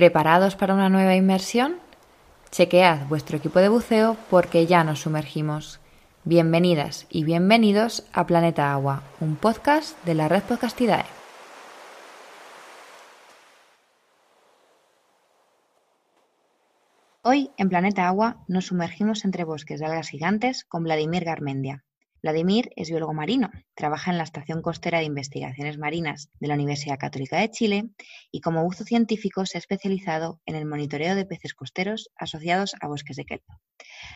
¿Preparados 0.00 0.56
para 0.56 0.72
una 0.72 0.88
nueva 0.88 1.14
inmersión? 1.14 1.76
Chequead 2.50 3.06
vuestro 3.08 3.36
equipo 3.36 3.58
de 3.58 3.68
buceo 3.68 4.16
porque 4.30 4.64
ya 4.64 4.82
nos 4.82 5.00
sumergimos. 5.00 5.78
Bienvenidas 6.24 7.06
y 7.10 7.24
bienvenidos 7.24 8.08
a 8.14 8.26
Planeta 8.26 8.72
Agua, 8.72 9.02
un 9.20 9.36
podcast 9.36 10.02
de 10.06 10.14
la 10.14 10.26
red 10.26 10.42
Podcastidae. 10.44 11.04
Hoy 17.20 17.50
en 17.58 17.68
Planeta 17.68 18.08
Agua 18.08 18.42
nos 18.48 18.68
sumergimos 18.68 19.26
entre 19.26 19.44
bosques 19.44 19.80
de 19.80 19.84
algas 19.84 20.08
gigantes 20.08 20.64
con 20.64 20.82
Vladimir 20.82 21.26
Garmendia, 21.26 21.84
Vladimir 22.22 22.68
es 22.76 22.90
biólogo 22.90 23.14
marino, 23.14 23.50
trabaja 23.74 24.10
en 24.10 24.18
la 24.18 24.24
Estación 24.24 24.60
Costera 24.60 24.98
de 24.98 25.04
Investigaciones 25.04 25.78
Marinas 25.78 26.30
de 26.38 26.48
la 26.48 26.54
Universidad 26.54 26.98
Católica 26.98 27.38
de 27.38 27.50
Chile 27.50 27.90
y 28.30 28.42
como 28.42 28.62
buzo 28.62 28.84
científico 28.84 29.46
se 29.46 29.56
ha 29.56 29.60
especializado 29.60 30.38
en 30.44 30.54
el 30.54 30.66
monitoreo 30.66 31.14
de 31.14 31.24
peces 31.24 31.54
costeros 31.54 32.10
asociados 32.16 32.74
a 32.82 32.88
bosques 32.88 33.16
de 33.16 33.24
kelp. 33.24 33.44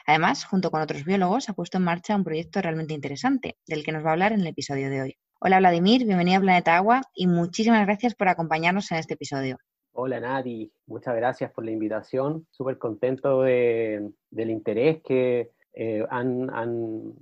Además, 0.07 0.45
junto 0.45 0.71
con 0.71 0.83
otros 0.83 1.05
biólogos, 1.05 1.49
ha 1.49 1.55
puesto 1.55 1.79
en 1.79 1.85
marcha 1.85 2.15
un 2.15 2.25
proyecto 2.25 2.61
realmente 2.61 2.93
interesante, 2.93 3.57
del 3.67 3.83
que 3.85 3.93
nos 3.93 4.05
va 4.05 4.11
a 4.11 4.13
hablar 4.13 4.33
en 4.33 4.41
el 4.41 4.49
episodio 4.49 4.91
de 4.91 5.01
hoy. 5.01 5.17
Hola 5.41 5.59
Vladimir, 5.59 6.05
bienvenido 6.05 6.39
a 6.39 6.43
Planeta 6.43 6.77
Agua 6.77 7.03
y 7.15 7.27
muchísimas 7.27 7.87
gracias 7.87 8.15
por 8.15 8.29
acompañarnos 8.29 8.93
en 8.93 8.99
este 8.99 9.15
episodio. 9.15 9.57
Hola 9.93 10.21
Nati, 10.21 10.71
muchas 10.87 11.17
gracias 11.17 11.53
por 11.53 11.65
la 11.65 11.71
invitación. 11.71 12.47
Súper 12.51 12.77
contento 12.77 13.43
del 13.43 14.11
interés 14.31 15.01
que 15.03 15.53
eh, 15.77 16.07
han, 16.09 16.47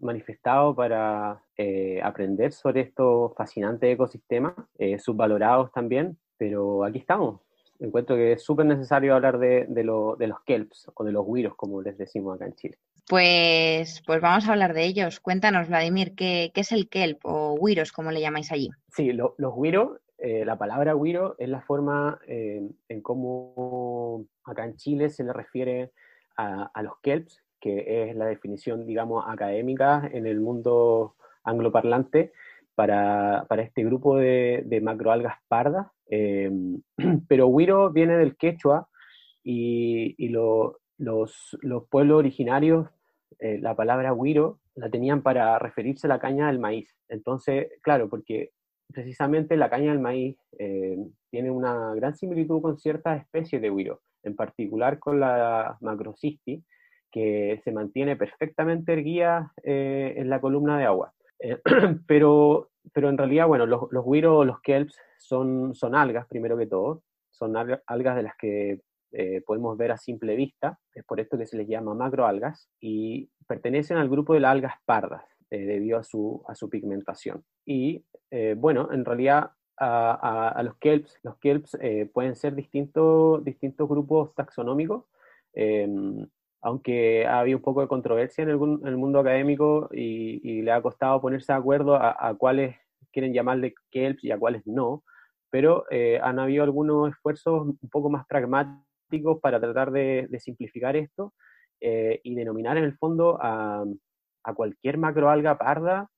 manifestado 0.03 0.75
para 0.75 1.42
eh, 1.56 2.00
aprender 2.03 2.53
sobre 2.53 2.83
estos 2.83 3.34
fascinantes 3.34 3.95
ecosistemas, 3.95 4.55
eh, 4.78 4.98
subvalorados 4.98 5.72
también, 5.72 6.19
pero 6.36 6.84
aquí 6.84 6.98
estamos. 6.98 7.41
Encuentro 7.80 8.14
que 8.14 8.33
es 8.33 8.45
súper 8.45 8.67
necesario 8.67 9.14
hablar 9.14 9.39
de, 9.39 9.67
los 9.84 10.41
kelps 10.45 10.91
o 10.95 11.03
de 11.03 11.12
los 11.12 11.25
huiros, 11.27 11.56
como 11.56 11.80
les 11.80 11.97
decimos 11.97 12.36
acá 12.36 12.45
en 12.45 12.55
Chile. 12.55 12.78
Pues, 13.08 14.03
pues 14.06 14.20
vamos 14.20 14.47
a 14.47 14.53
hablar 14.53 14.75
de 14.75 14.84
ellos. 14.84 15.19
Cuéntanos, 15.19 15.69
Vladimir, 15.69 16.14
¿qué, 16.14 16.53
es 16.55 16.73
el 16.73 16.89
kelp 16.89 17.25
o 17.25 17.55
huiros, 17.55 17.91
como 17.91 18.12
le 18.12 18.20
llamáis 18.20 18.53
allí? 18.53 18.69
Sí, 18.91 19.12
los 19.12 19.34
huiros, 19.39 19.98
la 20.19 20.56
palabra 20.58 20.95
huiro 20.95 21.34
es 21.39 21.48
la 21.48 21.62
forma 21.62 22.20
en 22.27 23.00
cómo 23.00 24.27
acá 24.45 24.67
en 24.67 24.77
Chile 24.77 25.08
se 25.08 25.25
le 25.25 25.33
refiere 25.33 25.91
a, 26.36 26.70
a 26.73 26.83
los 26.83 27.00
kelps, 27.00 27.41
que 27.62 28.10
es 28.10 28.16
la 28.16 28.27
definición, 28.27 28.86
digamos, 28.86 29.24
académica 29.27 30.10
en 30.12 30.27
el 30.27 30.41
mundo 30.41 31.14
angloparlante 31.44 32.32
para, 32.74 33.46
para 33.48 33.62
este 33.62 33.84
grupo 33.84 34.16
de, 34.16 34.64
de 34.66 34.80
macroalgas 34.80 35.36
pardas. 35.46 35.86
Em, 36.06 36.83
pero 37.28 37.46
Wiro 37.46 37.90
viene 37.90 38.16
del 38.16 38.36
quechua 38.36 38.88
y, 39.44 40.16
y 40.18 40.28
los, 40.28 40.74
los, 40.98 41.88
pueblos 41.88 42.18
originarios, 42.18 42.88
eh, 43.38 43.58
la 43.60 43.77
palabra 43.77 44.12
Wiro 44.12 44.58
la 44.74 44.90
tenían 44.90 45.22
para 45.22 45.58
referirse 45.60 46.08
a 46.08 46.10
la 46.10 46.18
caña 46.18 46.48
del 46.48 46.58
maíz. 46.58 46.92
Entonces, 47.08 47.68
claro, 47.80 48.08
porque 48.08 48.50
precisamente 48.92 49.56
la 49.56 49.70
caña 49.70 49.92
del 49.92 50.00
maíz 50.00 50.36
eh, 50.58 50.98
tiene 51.30 51.50
una 51.50 51.94
gran 51.94 52.16
similitud 52.16 52.60
con 52.60 52.77
ciertas 52.77 53.20
especies 53.20 53.62
de 53.62 53.70
Wiro, 53.70 54.00
en 54.24 54.34
particular 54.34 54.98
con 54.98 55.20
la 55.20 55.77
macrocisti, 55.80 56.64
que 57.12 57.61
se 57.62 57.70
mantiene 57.70 58.17
perfectamente 58.17 58.95
erguida 58.95 59.52
eh, 59.62 60.14
en 60.17 60.30
la 60.30 60.40
columna 60.40 60.78
de 60.78 60.86
agua. 60.86 61.12
Eh, 61.39 61.61
pero, 62.06 62.70
pero 62.92 63.11
en 63.11 63.18
realidad, 63.18 63.46
bueno, 63.46 63.67
los, 63.67 63.83
los 63.92 64.05
los 64.46 64.61
kelps, 64.62 64.98
son, 65.18 65.74
son 65.74 65.95
algas, 65.95 66.27
primero 66.27 66.56
que 66.56 66.67
todo. 66.67 67.05
Son 67.30 67.55
algas 67.56 68.17
de 68.17 68.23
las 68.23 68.36
que 68.36 68.80
eh, 69.12 69.42
podemos 69.46 69.77
ver 69.77 69.92
a 69.92 69.98
simple 69.98 70.34
vista, 70.36 70.78
es 70.95 71.05
por 71.05 71.20
esto 71.20 71.36
que 71.36 71.46
se 71.46 71.56
les 71.56 71.68
llama 71.68 71.95
macroalgas, 71.95 72.68
y 72.80 73.29
pertenecen 73.46 73.98
al 73.98 74.08
grupo 74.08 74.34
de 74.34 74.40
las 74.40 74.52
algas 74.52 74.74
pardas, 74.84 75.23
debido 75.50 75.98
a 75.98 76.02
su, 76.02 76.42
a 76.48 76.55
su 76.55 76.70
pigmentación. 76.70 77.44
Y 77.67 78.05
bueno, 78.56 78.89
en 78.90 79.05
realidad 79.05 79.50
a, 79.77 80.48
a, 80.48 80.62
los 80.62 80.79
kelps, 80.79 81.18
los 81.23 81.36
kelps 81.39 81.77
pueden 82.14 82.36
ser 82.36 82.55
distintos, 82.55 83.44
distintos 83.44 83.86
grupos 83.86 84.34
taxonómicos. 84.34 85.05
Em, 85.52 86.27
aunque 86.62 87.27
ha 87.27 87.40
habido 87.40 87.58
un 87.58 87.62
poco 87.62 87.80
de 87.80 87.89
controversia 87.89 88.42
en 88.42 88.50
el, 88.50 88.96
mundo 88.96 89.18
académico 89.18 89.89
y, 89.92 90.62
le 90.62 90.70
ha 90.70 90.80
costado 90.80 91.20
ponerse 91.20 91.52
de 91.52 91.58
acuerdo 91.58 91.96
a, 91.96 92.34
cuáles 92.39 92.77
quieren 93.12 93.34
llamarle 93.34 93.74
kelps 93.90 94.24
y 94.24 94.30
a 94.30 94.39
cuáles 94.39 94.64
no, 94.67 95.02
pero 95.50 95.84
eh, 95.90 96.20
han 96.23 96.39
habido 96.39 96.62
algunos 96.62 97.11
esfuerzos 97.11 97.62
un 97.67 97.90
poco 97.90 98.11
más 98.11 98.27
pragmáticos 98.27 99.40
para 99.42 99.61
tratar 99.61 99.90
de, 99.90 100.28
simplificar 100.39 100.96
esto 100.96 101.34
eh, 101.80 102.20
y 102.23 102.34
denominar 102.36 102.79
en 102.79 102.84
el 102.84 102.96
fondo 102.96 103.39
a, 103.42 103.84
cualquier 104.55 104.98
macroalga 104.98 105.58
parda 105.58 106.08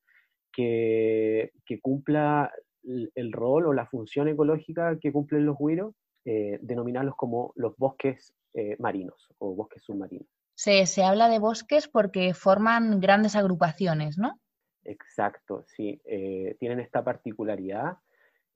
que, 0.52 1.52
cumpla 1.80 2.52
el, 2.82 3.32
rol 3.32 3.66
o 3.66 3.72
la 3.72 3.86
función 3.86 4.28
ecológica 4.28 4.98
que 5.00 5.10
cumplen 5.10 5.46
los 5.46 5.56
huiros, 5.58 5.94
eh, 6.26 6.58
denominarlos 6.60 7.16
como 7.16 7.52
los 7.56 7.76
bosques 7.76 8.34
marinos 8.78 9.28
o 9.38 9.54
bosques 9.54 9.82
submarinos. 9.82 10.28
Se, 10.54 10.86
se, 10.86 11.02
habla 11.02 11.28
de 11.28 11.40
bosques 11.40 11.88
porque 11.88 12.32
forman 12.34 13.00
grandes 13.00 13.34
agrupaciones, 13.34 14.18
¿no? 14.18 14.38
Exacto, 14.84 15.64
sí. 15.66 16.00
Eh, 16.04 16.56
tienen 16.60 16.80
esta 16.80 17.02
particularidad. 17.02 17.98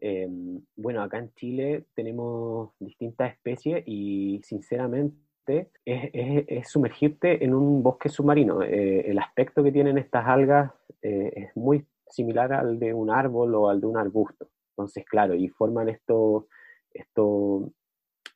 Em, 0.00 0.60
bueno, 0.76 1.02
acá 1.02 1.18
en 1.18 1.32
Chile 1.34 1.86
tenemos 1.94 2.70
distintas 2.78 3.32
especies 3.32 3.82
y 3.86 4.40
sinceramente 4.44 5.70
es, 5.84 6.68
sumergirte 6.68 7.44
en 7.44 7.54
un 7.54 7.82
bosque 7.82 8.08
submarino. 8.08 8.62
Eh, 8.62 9.10
el 9.10 9.18
aspecto 9.18 9.62
que 9.64 9.72
tienen 9.72 9.98
estas 9.98 10.26
algas 10.26 10.72
eh, 11.02 11.32
es 11.34 11.56
muy 11.56 11.86
similar 12.08 12.52
al 12.52 12.78
de 12.78 12.92
un 12.92 13.10
árbol 13.10 13.54
o 13.54 13.68
al 13.68 13.80
de 13.80 13.86
un 13.86 13.96
arbusto. 13.96 14.48
Entonces, 14.70 15.04
claro, 15.06 15.34
y 15.34 15.48
forman 15.48 15.88
estos, 15.88 16.44
estos, 16.92 17.70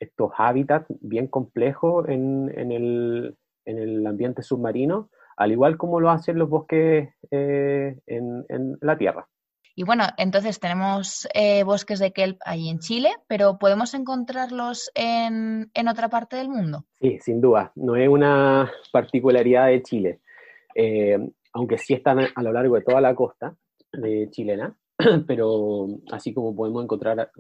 estos 0.03 0.33
hábitats 0.37 0.87
bien 1.01 1.29
complejos 1.29 2.09
en, 2.09 2.53
en, 2.57 2.73
el, 2.73 3.37
en 3.65 3.79
el 3.79 4.07
ambiente 4.07 4.43
submarino, 4.43 5.11
al 5.37 5.53
igual 5.53 5.77
como 5.77 6.01
lo 6.01 6.11
hacen 6.11 6.39
los 6.39 6.49
bosques 6.49 7.09
eh, 7.31 7.97
en, 8.07 8.79
la 8.81 8.99
Tierra. 8.99 9.29
Y 9.75 9.85
bueno, 9.85 10.05
entonces 10.19 10.61
tenemos 10.61 11.27
eh, 11.33 11.63
bosques 11.65 11.99
de 11.99 12.13
kelp 12.13 12.39
ahí 12.45 12.69
en 12.69 12.79
Chile, 12.79 13.11
pero 13.27 13.59
¿podemos 13.59 13.95
encontrarlos 13.95 14.91
en, 14.95 15.71
otra 15.89 16.11
parte 16.11 16.37
del 16.37 16.51
mundo? 16.51 16.85
Sí, 17.01 17.19
sin 17.21 17.41
duda. 17.41 17.73
No 17.77 17.97
es 17.97 18.09
una 18.09 18.71
particularidad 18.93 19.69
de 19.69 19.83
Chile, 19.83 20.21
eh, 20.75 21.17
aunque 21.55 21.79
sí 21.79 21.95
están 21.95 22.19
a 22.35 22.43
lo 22.43 22.53
largo 22.53 22.75
de 22.75 22.83
toda 22.83 23.01
la 23.01 23.15
costa 23.15 23.57
de 23.93 24.29
chilena, 24.31 24.77
pero 25.27 25.87
así 26.11 26.35
como 26.35 26.55
podemos 26.55 26.85
encontrar 26.85 27.31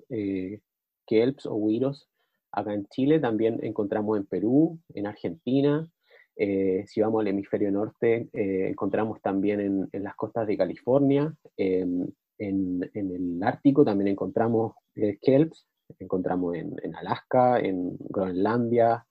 kelps 1.06 1.44
o 1.46 1.54
huiros 1.54 2.08
acá 2.52 2.74
en 2.74 2.86
Chile, 2.86 3.18
también 3.18 3.58
encontramos 3.62 4.18
en 4.18 4.26
Perú, 4.26 4.78
en 4.94 5.06
Argentina, 5.06 5.88
eh, 6.36 6.84
si 6.86 7.00
vamos 7.00 7.20
al 7.20 7.28
hemisferio 7.28 7.70
norte, 7.70 8.28
eh, 8.32 8.68
encontramos 8.68 9.20
también 9.20 9.88
en, 9.92 10.02
las 10.02 10.14
costas 10.14 10.46
de 10.46 10.56
California, 10.56 11.34
em, 11.56 12.06
en, 12.38 12.90
el 12.94 13.42
Ártico 13.42 13.84
también 13.84 14.08
encontramos 14.08 14.74
eh, 14.94 15.18
kelps, 15.20 15.66
encontramos 15.98 16.56
en, 16.56 16.94
Alaska, 16.96 17.60
en 17.60 17.96
Groenlandia, 17.98 19.06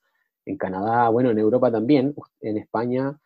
en 0.45 0.57
Canadá, 0.57 1.09
bueno, 1.09 1.29
en 1.29 1.37
Europa 1.37 1.71
también, 1.71 2.15
en 2.41 2.57
España, 2.57 3.17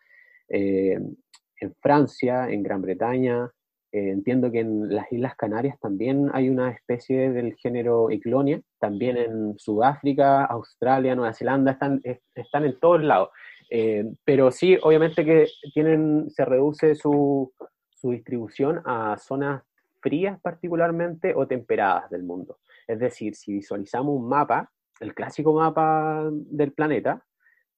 en 0.48 1.74
Francia, 1.80 2.50
en 2.50 2.62
Gran 2.62 2.82
Bretaña. 2.82 3.50
Entiendo 3.98 4.50
que 4.50 4.60
en 4.60 4.94
las 4.94 5.10
Islas 5.12 5.36
Canarias 5.36 5.78
también 5.80 6.30
hay 6.32 6.48
una 6.48 6.70
especie 6.70 7.30
del 7.30 7.54
género 7.54 8.10
Iclonia, 8.10 8.60
también 8.78 9.16
en 9.16 9.58
Sudáfrica, 9.58 10.44
Australia, 10.44 11.14
Nueva 11.14 11.34
Zelanda, 11.34 11.72
están, 11.72 12.00
están 12.34 12.64
en 12.64 12.78
todos 12.78 13.02
lados. 13.02 13.30
Eh, 13.70 14.04
pero 14.24 14.50
sí, 14.50 14.78
obviamente 14.82 15.24
que 15.24 15.46
tienen, 15.74 16.30
se 16.30 16.44
reduce 16.44 16.94
su, 16.94 17.52
su 17.90 18.10
distribución 18.10 18.82
a 18.84 19.16
zonas 19.18 19.62
frías 20.00 20.38
particularmente 20.40 21.34
o 21.34 21.46
temperadas 21.46 22.10
del 22.10 22.22
mundo. 22.22 22.58
Es 22.86 22.98
decir, 22.98 23.34
si 23.34 23.54
visualizamos 23.54 24.14
un 24.14 24.28
mapa, 24.28 24.70
el 25.00 25.14
clásico 25.14 25.52
mapa 25.52 26.28
del 26.30 26.72
planeta, 26.72 27.24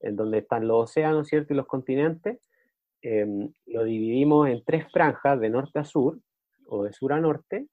en 0.01 0.17
donde 0.17 0.39
están 0.39 0.69
los 0.69 0.91
océanos, 0.91 1.29
¿cierto? 1.29 1.53
Y 1.53 1.57
los 1.57 1.67
continentes, 1.67 2.39
em, 3.03 3.53
lo 3.67 3.85
dividimos 3.85 4.49
en 4.49 4.63
tres 4.65 4.91
franjas, 4.93 5.41
de 5.41 5.51
norte 5.51 5.79
a 5.79 5.85
sur, 5.85 6.19
o 6.67 6.85
de 6.85 6.93
sur 6.93 7.13
a 7.13 7.21
norte, 7.21 7.67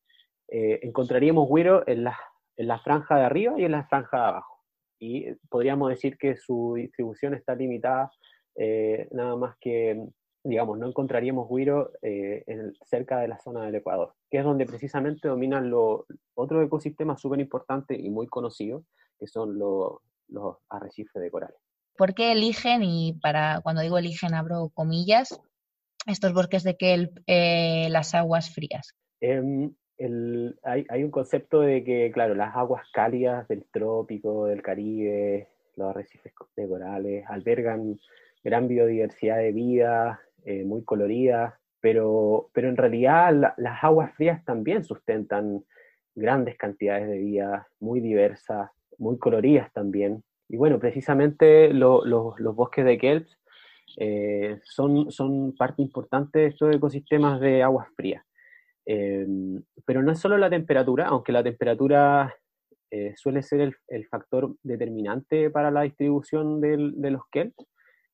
eh, 0.47 0.79
encontraríamos 0.83 1.47
güiro 1.47 1.87
en 1.87 2.03
la, 2.03 2.17
en 2.55 2.67
la 2.67 2.79
franja 2.79 3.17
de 3.17 3.23
arriba 3.23 3.53
y 3.57 3.65
en 3.65 3.71
la 3.71 3.87
franja 3.87 4.17
de 4.17 4.23
abajo 4.23 4.55
y 4.99 5.33
podríamos 5.49 5.89
decir 5.89 6.17
que 6.17 6.35
su 6.35 6.73
distribución 6.75 7.33
está 7.33 7.55
limitada 7.55 8.11
eh, 8.55 9.07
nada 9.11 9.35
más 9.35 9.57
que 9.59 10.01
digamos, 10.43 10.77
no 10.77 10.87
encontraríamos 10.87 11.49
guiro 11.49 11.91
eh, 12.03 12.45
cerca 12.83 13.19
de 13.19 13.27
la 13.27 13.39
zona 13.39 13.65
del 13.65 13.75
Ecuador, 13.75 14.13
que 14.29 14.37
es 14.37 14.43
donde 14.43 14.67
precisamente 14.67 15.27
dominan 15.27 15.71
los 15.71 16.01
otros 16.35 16.63
ecosistemas 16.63 17.19
súper 17.19 17.39
importantes 17.39 17.99
y 17.99 18.11
muy 18.11 18.27
conocidos, 18.27 18.83
que 19.17 19.25
son 19.25 19.57
los 19.57 20.57
arrecifes 20.69 21.19
de 21.19 21.31
corales. 21.31 21.64
¿Por 21.97 22.13
qué 22.13 22.31
eligen, 22.31 22.83
y 22.83 23.13
para 23.21 23.61
cuando 23.61 23.81
digo 23.81 23.97
eligen 23.97 24.33
abro 24.33 24.69
comillas, 24.73 25.39
estos 26.05 26.33
bosques 26.33 26.63
de 26.63 26.77
kelp 26.77 27.17
eh, 27.27 27.87
las 27.89 28.13
aguas 28.13 28.53
frías? 28.53 28.95
Em, 29.21 29.73
hay, 30.63 31.03
un 31.03 31.11
concepto 31.11 31.61
de 31.61 31.83
que, 31.83 32.11
claro, 32.11 32.35
las 32.35 32.55
aguas 32.55 32.83
cálidas 32.93 33.47
del 33.47 33.65
trópico, 33.71 34.45
del 34.45 34.61
Caribe, 34.61 35.47
los 35.75 35.89
arrecifes 35.89 36.33
de 36.55 36.67
corales, 36.67 37.25
albergan 37.27 37.99
gran 38.43 38.67
biodiversidad 38.67 39.37
de 39.37 39.51
vida, 39.51 40.19
eh, 40.43 40.63
muy 40.63 40.83
colorida, 40.83 41.59
pero, 41.79 42.49
pero 42.53 42.69
en 42.69 42.77
realidad 42.77 43.53
las 43.57 43.83
aguas 43.83 44.13
frías 44.15 44.43
también 44.43 44.83
sustentan 44.83 45.63
grandes 46.13 46.57
cantidades 46.57 47.07
de 47.07 47.17
vida, 47.17 47.67
muy 47.79 47.99
diversas, 48.01 48.69
muy 48.97 49.17
coloridas 49.17 49.71
también. 49.73 50.23
Y 50.47 50.57
bueno, 50.57 50.79
precisamente 50.79 51.73
los 51.73 52.55
bosques 52.55 52.85
de 52.85 52.97
kelps 52.97 53.37
eh, 53.97 54.59
son, 54.63 55.11
son 55.11 55.55
parte 55.55 55.81
importante 55.81 56.39
de 56.39 56.47
estos 56.47 56.75
ecosistemas 56.75 57.39
de 57.39 57.63
aguas 57.63 57.87
frías. 57.95 58.23
Eh, 58.85 59.25
pero 59.85 60.03
no 60.03 60.11
es 60.11 60.19
solo 60.19 60.37
la 60.37 60.49
temperatura, 60.49 61.07
aunque 61.07 61.31
la 61.31 61.43
temperatura 61.43 62.33
suele 63.17 63.43
ser 63.43 63.75
el, 63.89 64.07
factor 64.07 64.55
determinante 64.63 65.49
para 65.49 65.69
la 65.69 65.81
distribución 65.81 66.61
de 66.61 67.11
los 67.11 67.23
kelps, 67.29 67.65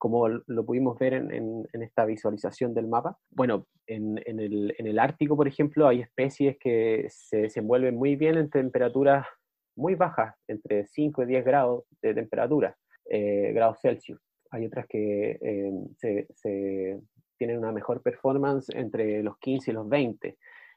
como 0.02 0.26
lo 0.26 0.66
pudimos 0.66 0.98
ver 0.98 1.14
en, 1.14 1.64
esta 1.74 2.04
visualización 2.04 2.74
del 2.74 2.88
mapa. 2.88 3.18
Bueno, 3.30 3.68
en, 3.86 4.18
el, 4.26 4.98
Ártico, 4.98 5.36
por 5.36 5.46
ejemplo, 5.46 5.86
hay 5.86 6.00
especies 6.00 6.56
que 6.58 7.06
se 7.08 7.42
desenvuelven 7.42 7.94
muy 7.94 8.16
bien 8.16 8.36
en 8.36 8.50
temperaturas 8.50 9.28
muy 9.76 9.94
bajas, 9.94 10.34
entre 10.48 10.86
5 10.86 11.22
y 11.22 11.26
10 11.26 11.44
grados 11.44 11.84
de 12.00 12.14
temperatura, 12.14 12.76
eh, 13.08 13.52
grados 13.54 13.78
Celsius. 13.80 14.20
Hay 14.50 14.66
otras 14.66 14.86
que 14.86 15.38
eh, 15.40 17.00
tienen 17.38 17.58
una 17.58 17.72
mejor 17.72 18.02
performance 18.02 18.68
entre 18.74 19.22
los 19.22 19.38
15 19.38 19.70
y 19.70 19.74
los 19.74 19.88
20. 19.88 20.36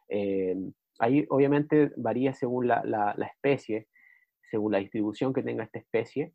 Eh, 0.09 0.55
ahí 0.99 1.25
obviamente 1.29 1.91
varía 1.97 2.33
según 2.33 2.67
la, 2.67 3.15
especie, 3.29 3.87
según 4.49 4.71
la 4.71 4.79
distribución 4.79 5.33
que 5.33 5.43
tenga 5.43 5.65
esta 5.65 5.79
especie, 5.79 6.33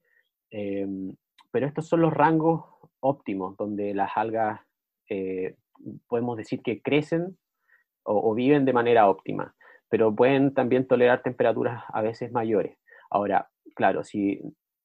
pero 0.51 1.67
estos 1.67 1.89
son 1.89 2.03
los 2.03 2.13
rangos 2.13 2.65
óptimos, 3.01 3.57
donde 3.57 3.95
las 3.95 4.11
algas 4.17 4.61
podemos 6.09 6.37
decir 6.37 6.61
que 6.63 6.83
crecen 6.83 7.39
o, 8.03 8.35
viven 8.35 8.65
de 8.65 8.73
manera 8.73 9.09
óptima, 9.09 9.55
pero 9.91 10.15
pueden 10.15 10.55
también 10.55 10.87
tolerar 10.87 11.23
temperaturas 11.23 11.85
a 11.89 12.01
veces 12.01 12.33
mayores. 12.33 12.79
Ahora, 13.11 13.51
claro, 13.75 14.05
si 14.05 14.41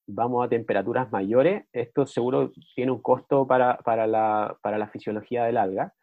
vamos 0.08 0.46
a 0.46 0.50
temperaturas 0.50 1.12
mayores, 1.12 1.66
esto 1.72 2.06
seguro 2.06 2.52
tiene 2.76 2.92
un 2.92 3.02
costo 3.02 3.48
para, 3.48 3.78
la, 4.08 4.90
fisiología 4.92 5.46
del 5.46 5.58
alga 5.58 5.94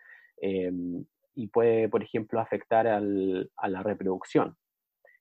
em, 0.41 1.05
y 1.35 1.49
puede, 1.49 1.89
por 1.89 2.03
ejemplo, 2.03 2.41
afectar 2.41 2.87
a 2.87 3.01
la 3.01 3.83
reproducción. 3.83 4.57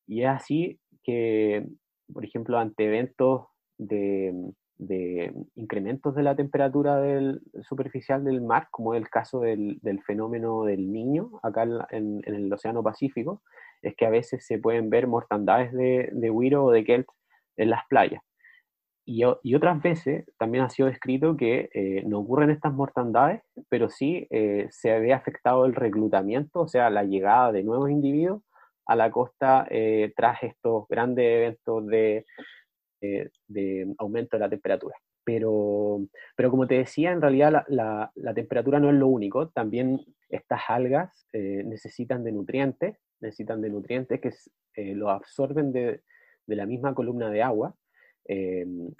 Y 0.08 0.22
es 0.24 0.30
así 0.30 0.80
que, 1.04 1.66
por 2.14 2.24
ejemplo, 2.24 2.60
ante 2.60 2.86
eventos 2.86 3.48
de, 3.78 4.54
de 4.82 5.32
incrementos 5.54 6.16
de 6.16 6.24
la 6.24 6.36
temperatura 6.36 7.00
del, 7.00 7.42
superficial 7.62 8.24
del 8.24 8.42
mar, 8.42 8.68
como 8.72 8.96
es 8.96 9.02
el 9.02 9.10
caso 9.10 9.40
del, 9.40 9.80
fenómeno 10.06 10.64
del 10.64 10.92
niño 10.92 11.40
acá 11.44 11.68
en, 11.92 12.22
el 12.26 12.52
Océano 12.52 12.82
Pacífico, 12.82 13.44
es 13.82 13.96
que 13.96 14.06
a 14.06 14.10
veces 14.10 14.46
se 14.46 14.60
pueden 14.60 14.90
ver 14.90 15.08
mortandades 15.08 15.72
de, 15.74 16.10
de 16.12 16.30
o 16.58 16.72
de 16.72 16.84
kelp 16.84 17.08
en 17.58 17.70
las 17.70 17.82
playas. 17.90 18.22
Y, 19.06 19.24
otras 19.56 19.82
veces 19.82 20.26
también 20.38 20.64
ha 20.64 20.70
sido 20.70 20.88
descrito 20.88 21.36
que 21.36 21.70
eh, 21.74 22.04
no 22.06 22.20
ocurren 22.20 22.52
estas 22.52 22.72
mortandades, 22.74 23.42
pero 23.68 23.90
sí 23.90 24.28
eh, 24.30 24.68
se 24.70 25.00
ve 25.00 25.12
afectado 25.14 25.66
el 25.66 25.74
reclutamiento, 25.76 26.62
o 26.62 26.68
sea, 26.68 26.90
la 26.90 27.04
llegada 27.04 27.52
de 27.52 27.64
nuevos 27.64 27.90
individuos 27.90 28.44
a 28.86 28.96
la 28.96 29.12
costa 29.12 29.68
eh, 29.70 30.14
tras 30.16 30.44
estos 30.44 30.88
grandes 30.88 31.26
eventos 31.26 31.88
de, 31.88 32.26
eh, 33.02 33.30
de 33.48 33.94
aumento 33.98 34.38
de 34.38 34.42
la 34.42 34.50
temperatura. 34.50 34.96
Pero, 35.24 36.02
pero 36.36 36.50
como 36.50 36.68
te 36.68 36.76
decía, 36.76 37.12
en 37.12 37.22
realidad 37.22 37.66
la, 37.68 38.12
la, 38.16 38.34
temperatura 38.34 38.80
no 38.80 38.90
es 38.90 38.96
lo 38.96 39.08
único, 39.08 39.50
también 39.50 40.00
estas 40.30 40.62
algas 40.68 41.28
necesitan 41.34 42.24
de 42.24 42.32
nutrientes, 42.32 42.98
necesitan 43.22 43.62
de 43.62 43.70
nutrientes 43.70 44.20
que 44.20 44.32
eh, 44.76 44.96
lo 44.96 45.10
absorben 45.10 45.72
de, 45.72 46.02
la 46.48 46.66
misma 46.66 46.94
columna 46.94 47.30
de 47.30 47.44
agua. 47.44 47.76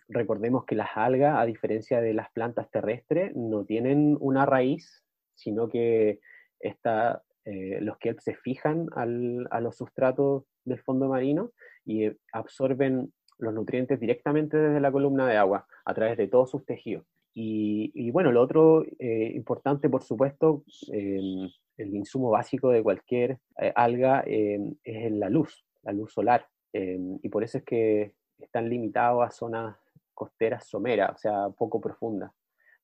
recordemos 0.08 0.64
que 0.66 0.76
las 0.76 0.90
algas, 0.96 1.38
a 1.38 1.46
diferencia 1.46 2.00
de 2.00 2.14
las 2.14 2.32
plantas 2.32 2.70
terrestres, 2.72 3.36
no 3.36 3.66
tienen 3.66 4.18
una 4.22 4.46
raíz, 4.46 5.04
sino 5.36 5.68
que 5.68 6.20
esta, 6.60 7.22
los 7.46 7.98
kelp 7.98 8.20
se 8.20 8.36
fijan 8.36 8.88
al, 8.96 9.48
a 9.52 9.60
los 9.60 9.76
sustratos 9.76 10.46
del 10.64 10.80
fondo 10.80 11.10
marino 11.10 11.52
y 11.84 12.10
absorben 12.32 13.12
los 13.42 13.54
nutrientes 13.54 14.00
directamente 14.00 14.56
desde 14.56 14.80
la 14.80 14.92
columna 14.92 15.28
de 15.28 15.38
agua, 15.38 15.68
a 15.84 15.94
través 15.94 16.18
de 16.18 16.28
todos 16.28 16.52
sus 16.52 16.66
tejidos. 16.66 17.06
Y, 17.34 18.12
bueno, 18.12 18.32
lo 18.32 18.42
otro 18.42 18.84
eh, 19.00 19.32
importante, 19.34 19.90
por 19.90 20.04
supuesto, 20.04 20.64
el 20.92 21.96
insumo 21.96 22.30
básico 22.30 22.70
de 22.70 22.84
cualquier 22.84 23.40
eh, 23.60 23.72
alga 23.76 24.24
es 24.26 25.12
la 25.12 25.30
luz, 25.30 25.66
la 25.84 25.94
luz 25.94 26.14
solar. 26.14 26.46
y 26.74 27.30
por 27.30 27.44
eso 27.44 27.60
es 27.60 27.64
que 27.64 28.14
están 28.40 28.70
limitados 28.70 29.24
a 29.26 29.32
zonas 29.32 29.78
costeras 30.14 30.68
someras, 30.68 31.12
o 31.16 31.18
sea, 31.18 31.50
poco 31.50 31.80
profundas. 31.82 32.32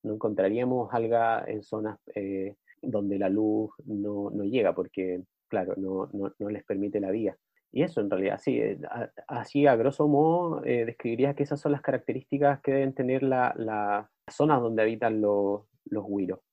No 0.03 0.13
encontraríamos 0.13 0.93
alga 0.93 1.43
en 1.47 1.61
zonas 1.63 1.99
eh, 2.15 2.55
donde 2.81 3.19
la 3.19 3.29
luz 3.29 3.71
no, 3.85 4.31
llega, 4.43 4.73
porque, 4.73 5.21
claro, 5.47 5.75
no, 5.77 6.09
no 6.13 6.49
les 6.49 6.63
permite 6.63 6.99
la 6.99 7.11
vía. 7.11 7.37
Y 7.71 7.83
eso 7.83 8.01
en 8.01 8.09
realidad, 8.09 8.39
sí, 8.41 8.57
eh, 8.59 8.79
así 9.27 9.67
a 9.67 9.75
grosso 9.75 10.07
modo 10.07 10.63
eh, 10.65 10.85
describiría 10.85 11.33
que 11.35 11.43
esas 11.43 11.59
son 11.59 11.73
las 11.73 11.81
características 11.81 12.61
que 12.61 12.71
deben 12.71 12.93
tener 12.93 13.23
las 13.23 13.55
la 13.57 14.09
zonas 14.29 14.61
donde 14.61 14.81
habitan 14.81 15.21
los, 15.21 15.63
los 15.85 16.05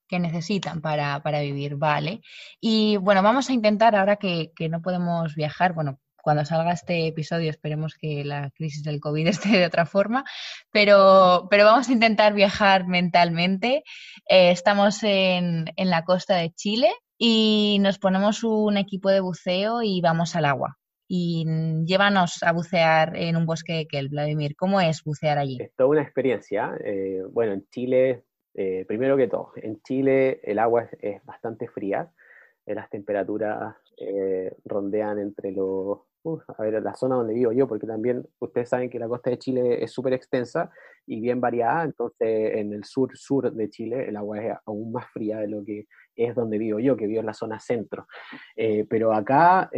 que 0.07 0.19
necesitan 0.19 0.81
para, 0.81 1.23
para, 1.23 1.41
vivir, 1.41 1.77
vale. 1.77 2.21
Y 2.61 2.97
bueno, 2.99 3.23
vamos 3.23 3.49
a 3.49 3.53
intentar, 3.53 3.97
ahora 3.97 4.17
que, 4.17 4.53
que, 4.55 4.69
no 4.69 4.83
podemos 4.83 5.35
viajar, 5.35 5.73
bueno, 5.73 5.99
cuando 6.23 6.45
salga 6.45 6.73
este 6.73 7.07
episodio 7.07 7.51
esperemos 7.51 7.95
que 7.95 8.25
la 8.25 8.51
crisis 8.51 8.83
del 8.83 9.01
COVID 9.01 9.27
esté 9.29 9.51
de 9.51 9.67
otra 9.67 9.87
forma, 9.87 10.25
pero, 10.71 11.47
pero 11.51 11.65
vamos 11.65 11.89
a 11.89 11.93
intentar 11.93 12.35
viajar 12.35 12.87
mentalmente. 12.87 13.85
Eh, 14.29 14.51
estamos 14.51 15.03
en, 15.03 15.67
en 15.77 15.91
la 15.91 16.05
costa 16.05 16.37
de 16.37 16.51
Chile 16.53 16.91
y 17.19 17.79
nos 17.81 17.99
ponemos 17.99 18.45
un 18.45 18.77
equipo 18.77 19.11
de 19.11 19.21
buceo 19.21 19.83
y 19.83 20.01
vamos 20.01 20.37
al 20.37 20.47
agua 20.47 20.79
y 21.07 21.45
llévanos 21.85 22.43
a 22.43 22.53
bucear 22.53 23.17
en 23.17 23.37
un 23.37 23.47
bosque 23.47 23.75
de 23.75 23.87
Kelp, 23.87 24.11
Vladimir. 24.11 24.57
¿Cómo 24.57 24.81
es 24.81 25.03
bucear 25.05 25.39
allí? 25.39 25.59
Es 25.61 25.75
toda 25.77 25.91
una 25.91 26.03
experiencia. 26.03 26.77
Eh, 26.83 27.23
bueno, 27.31 27.53
en 27.53 27.67
Chile, 27.69 28.25
eh, 28.55 28.85
primero 28.87 29.17
que 29.17 29.29
todo, 29.29 29.53
en 29.57 29.81
Chile 29.83 30.41
el 30.43 30.59
agua 30.59 30.89
es, 31.01 31.25
bastante 31.25 31.69
fría. 31.69 32.11
Eh, 32.67 32.75
las 32.75 32.89
temperaturas 32.89 33.77
rondean 34.65 35.21
entre 35.21 35.53
los... 35.53 36.01
a 36.59 36.63
ver, 36.63 36.83
la 36.83 36.95
zona 36.95 37.17
donde 37.17 37.35
vivo 37.35 37.53
yo, 37.53 37.69
porque 37.69 37.87
también 37.87 38.27
ustedes 38.41 38.69
saben 38.69 38.91
que 38.91 38.99
la 38.99 39.07
costa 39.07 39.31
de 39.31 39.39
Chile 39.39 39.85
es 39.85 39.93
súper 39.93 40.15
extensa 40.15 40.71
y 41.07 41.21
bien 41.21 41.41
variada, 41.41 41.85
entonces 41.85 42.57
en 42.57 42.73
el 42.73 42.83
sur-sur 42.83 43.53
de 43.53 43.71
Chile 43.71 44.09
el 44.09 44.17
agua 44.17 44.43
es 44.43 44.57
aún 44.67 44.91
más 44.91 45.07
fría 45.13 45.39
de 45.39 45.47
lo 45.47 45.63
que 45.65 45.87
es 46.17 46.35
donde 46.35 46.59
vivo 46.59 46.81
yo, 46.81 46.97
que 46.97 47.07
vivo 47.07 47.21
en 47.21 47.27
la 47.27 47.35
zona 47.35 47.61
centro. 47.61 48.09
pero 48.89 49.13
acá 49.13 49.71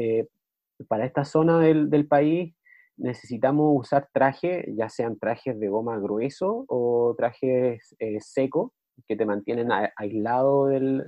para 0.89 1.07
esta 1.07 1.25
zona 1.25 1.61
del, 1.61 2.07
país 2.07 2.55
necesitamos 2.97 3.73
usar 3.79 4.09
trajes, 4.13 4.65
ya 4.77 4.89
sean 4.89 5.19
trajes 5.19 5.59
de 5.59 5.69
goma 5.69 5.99
grueso 5.99 6.65
o 6.69 7.15
trajes 7.17 7.95
eh, 7.99 8.19
secos, 8.21 8.73
que 9.07 9.17
te 9.17 9.27
mantienen 9.27 9.69
aislado 9.97 10.67
del, 10.67 11.05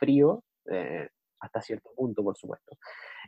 frío 0.00 0.42
eh, 0.70 1.08
hasta 1.40 1.60
cierto 1.60 1.90
punto, 1.96 2.22
por 2.24 2.36
supuesto. 2.36 2.76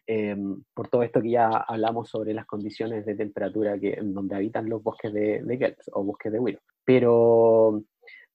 Em, 0.06 0.62
por 0.74 0.88
todo 0.88 1.02
esto 1.02 1.22
que 1.22 1.30
ya 1.30 1.48
hablamos 1.48 2.10
sobre 2.10 2.34
las 2.34 2.46
condiciones 2.46 3.06
de 3.06 3.14
temperatura 3.14 3.78
que, 3.78 3.94
en 3.94 4.12
donde 4.12 4.36
habitan 4.36 4.68
los 4.68 4.82
bosques 4.82 5.12
de, 5.12 5.42
de 5.42 5.76
o 5.92 6.04
bosques 6.04 6.32
de 6.32 6.38
Willow. 6.38 6.60
Pero, 6.84 7.82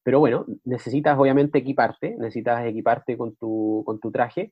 pero 0.03 0.19
bueno, 0.19 0.45
necesitas 0.65 1.17
obviamente 1.17 1.59
equiparte, 1.59 2.15
necesitas 2.17 2.65
equiparte 2.65 3.17
con 3.17 3.35
tu, 3.35 3.83
con 3.85 3.99
tu 3.99 4.11
traje 4.11 4.51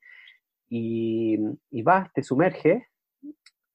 y, 0.69 1.37
vas, 1.83 2.11
te 2.13 2.23
sumerges, 2.23 2.83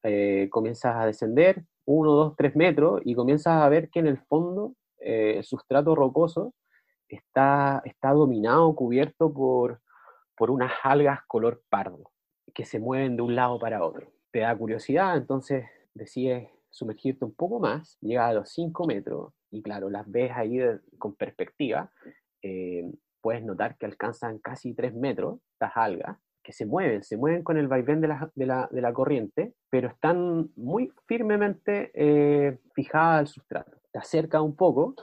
eh, 0.02 0.48
comienzas 0.50 0.96
a 0.96 1.06
descender 1.06 1.64
uno, 1.84 2.12
dos, 2.12 2.34
tres 2.36 2.54
metros 2.56 3.00
y 3.04 3.14
comienzas 3.14 3.62
a 3.62 3.68
ver 3.68 3.90
que 3.90 4.00
en 4.00 4.06
el 4.06 4.18
fondo 4.18 4.74
eh, 4.98 5.34
el 5.38 5.44
sustrato 5.44 5.94
rocoso 5.94 6.54
está, 7.08 7.82
está 7.84 8.10
dominado, 8.10 8.74
cubierto 8.74 9.32
por, 9.32 9.80
por 10.36 10.50
unas 10.50 10.72
algas 10.82 11.20
color 11.26 11.62
pardo 11.68 12.10
que 12.54 12.64
se 12.64 12.78
mueven 12.78 13.16
de 13.16 13.22
un 13.22 13.34
lado 13.34 13.58
para 13.58 13.84
otro. 13.84 14.12
Te 14.30 14.40
da 14.40 14.56
curiosidad, 14.56 15.16
entonces 15.16 15.64
decides 15.94 16.48
sumergirte 16.70 17.24
un 17.24 17.34
poco 17.34 17.60
más, 17.60 17.98
llegas 18.00 18.30
a 18.30 18.34
los 18.34 18.50
5 18.50 18.86
metros 18.86 19.32
y 19.50 19.62
claro, 19.62 19.90
las 19.90 20.10
ves 20.10 20.32
ahí 20.34 20.58
con 20.98 21.14
perspectiva, 21.14 21.90
eh, 22.42 22.90
puedes 23.20 23.44
notar 23.44 23.76
que 23.76 23.86
alcanzan 23.86 24.38
casi 24.38 24.74
3 24.74 24.94
metros 24.94 25.38
estas 25.52 25.76
algas, 25.76 26.18
que 26.42 26.52
se 26.52 26.66
mueven, 26.66 27.02
se 27.02 27.16
mueven 27.16 27.42
con 27.42 27.56
el 27.56 27.68
vaivén 27.68 28.00
de 28.00 28.08
la, 28.08 28.30
de 28.34 28.46
la, 28.46 28.68
de 28.70 28.80
la 28.80 28.92
corriente, 28.92 29.54
pero 29.70 29.88
están 29.88 30.50
muy 30.56 30.92
firmemente 31.06 31.90
eh, 31.94 32.58
fijadas 32.74 33.20
al 33.20 33.26
sustrato. 33.28 33.78
Te 33.92 33.98
acerca 33.98 34.42
un 34.42 34.56
poco 34.56 34.94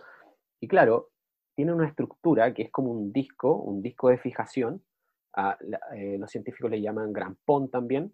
y 0.60 0.68
claro, 0.68 1.10
tiene 1.56 1.74
una 1.74 1.88
estructura 1.88 2.54
que 2.54 2.64
es 2.64 2.72
como 2.72 2.92
un 2.92 3.12
disco, 3.12 3.56
un 3.56 3.82
disco 3.82 4.10
de 4.10 4.18
fijación, 4.18 4.84
eh, 5.96 6.18
los 6.18 6.32
científicos 6.32 6.72
le 6.72 6.82
llaman 6.82 7.14
grampón 7.14 7.70
también, 7.70 8.14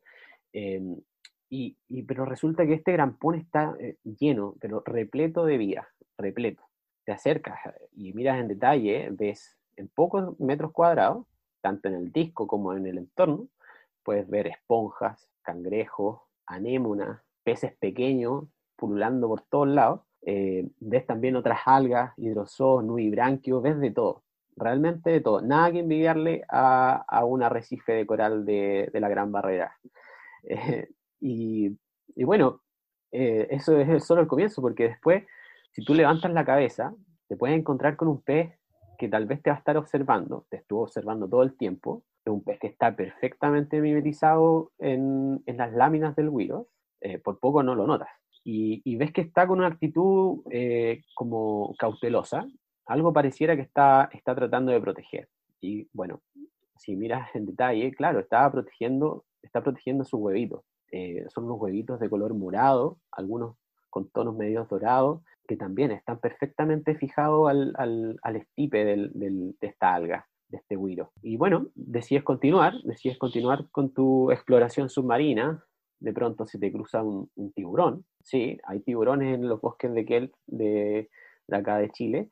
em, 0.54 1.00
y, 1.50 1.78
pero 2.08 2.26
resulta 2.26 2.66
que 2.66 2.74
este 2.74 2.92
grampón 2.92 3.36
está 3.36 3.76
eh, 3.80 3.98
lleno, 4.04 4.56
pero 4.60 4.84
repleto 4.86 5.46
de 5.46 5.58
vida, 5.58 5.88
repleto. 6.18 6.64
Te 7.06 7.12
acercas 7.12 7.60
y 7.94 8.14
miras 8.14 8.40
en 8.40 8.48
detalle, 8.48 9.10
ves 9.12 9.58
en 9.78 9.88
pocos 9.90 10.40
metros 10.40 10.72
cuadrados, 10.72 11.26
tanto 11.66 11.88
en 11.88 11.96
el 11.96 12.12
disco 12.12 12.46
como 12.46 12.74
en 12.74 12.86
el 12.86 13.00
entorno, 13.00 13.48
puedes 14.04 14.30
ver 14.30 14.46
esponjas, 14.46 15.32
cangrejos, 15.42 16.22
anémonas, 16.46 17.24
peces 17.44 17.74
pequeños 17.74 18.44
pululando 18.76 19.28
por 19.28 19.42
todos 19.42 19.70
lados. 19.70 20.02
Eh, 20.22 20.70
ves 20.80 21.08
también 21.08 21.36
otras 21.36 21.62
algas, 21.66 22.14
hidrozoos, 22.18 22.84
nubibranquios, 22.84 23.64
ves 23.64 23.80
de 23.80 23.90
todo 23.90 24.22
realmente 24.56 25.10
de 25.10 25.22
todo. 25.22 25.42
Nada 25.42 25.72
que 25.72 25.80
envidiarle 25.80 26.44
a, 26.50 27.26
un 27.26 27.42
arrecife 27.42 27.94
de 27.94 28.06
coral 28.06 28.46
de, 28.46 28.92
la 28.94 29.10
Gran 29.10 29.32
Barrera. 29.32 29.76
Eh, 30.48 30.90
y, 31.20 31.76
bueno, 32.24 32.62
eh, 33.12 33.48
eso 33.50 33.80
es 33.80 34.06
solo 34.06 34.22
el 34.22 34.28
comienzo, 34.28 34.62
porque 34.62 34.90
después, 34.90 35.24
si 35.72 35.84
tú 35.84 35.96
levantas 35.96 36.32
la 36.32 36.46
cabeza, 36.46 36.94
te 37.28 37.36
puedes 37.36 37.58
encontrar 37.58 37.96
con 37.96 38.10
un 38.10 38.22
pez 38.22 38.54
que 38.98 39.10
tal 39.10 39.26
vez 39.26 39.42
te 39.42 39.50
va 39.50 39.56
a 39.56 39.60
estar 39.60 39.78
observando, 39.78 40.46
te 40.50 40.58
estuvo 40.58 40.84
observando 40.84 41.28
todo 41.28 41.44
el 41.44 41.56
tiempo, 41.58 42.04
es 42.24 42.32
un 42.32 42.44
pez 42.44 42.60
que 42.60 42.68
está 42.68 42.96
perfectamente 42.96 43.80
mimetizado 43.82 44.72
en, 44.80 45.44
las 45.46 45.74
láminas 45.74 46.16
del 46.16 46.30
huiro, 46.30 46.68
eh, 47.02 47.20
por 47.20 47.40
poco 47.40 47.64
no 47.64 47.76
lo 47.76 47.88
notas. 47.88 48.10
Y, 48.44 48.96
ves 48.98 49.12
que 49.12 49.22
está 49.22 49.48
con 49.48 49.58
una 49.58 49.68
actitud 49.68 50.44
como 51.16 51.74
cautelosa, 51.80 52.46
algo 52.86 53.12
pareciera 53.12 53.56
que 53.56 53.64
está, 53.64 54.10
está 54.14 54.36
tratando 54.36 54.72
de 54.72 54.80
proteger. 54.80 55.30
Y 55.60 55.88
bueno, 55.94 56.22
si 56.78 56.96
miras 56.96 57.34
en 57.36 57.46
detalle, 57.46 57.92
claro, 57.94 58.20
está 58.20 58.50
protegiendo, 58.52 59.26
está 59.42 59.64
protegiendo 59.64 60.04
sus 60.04 60.20
huevitos. 60.20 60.64
Eh, 60.92 61.26
son 61.30 61.46
unos 61.46 61.60
huevitos 61.60 62.00
de 62.00 62.10
color 62.10 62.34
morado, 62.34 63.00
algunos 63.12 63.58
con 63.96 64.10
tonos 64.10 64.36
medios 64.36 64.68
dorados, 64.68 65.22
que 65.48 65.56
también 65.56 65.90
están 65.92 66.20
perfectamente 66.20 66.96
fijados 66.96 67.50
al, 67.50 67.74
al, 68.22 68.36
estipe 68.36 68.84
del, 68.84 69.10
del, 69.14 69.56
de 69.62 69.68
esta 69.68 69.94
alga, 69.94 70.28
de 70.50 70.58
este 70.58 70.76
huiro. 70.76 71.14
Y 71.22 71.38
bueno, 71.38 71.68
decides 71.76 72.26
continuar, 72.26 72.74
decides 72.84 73.18
continuar 73.18 73.70
con 73.72 73.94
tu 73.94 74.32
exploración 74.32 74.90
submarina, 74.90 75.64
de 76.02 76.12
pronto 76.12 76.46
se 76.46 76.60
te 76.60 76.74
cruza 76.74 77.04
un, 77.04 77.30
tiburón, 77.56 78.04
sí, 78.22 78.60
hay 78.66 78.82
tiburones 78.82 79.34
en 79.34 79.48
los 79.48 79.62
bosques 79.62 79.94
de 79.94 80.06
Kelp 80.06 80.34
de, 80.46 81.10
de 81.48 81.56
acá 81.56 81.78
de 81.78 81.90
Chile, 81.90 82.30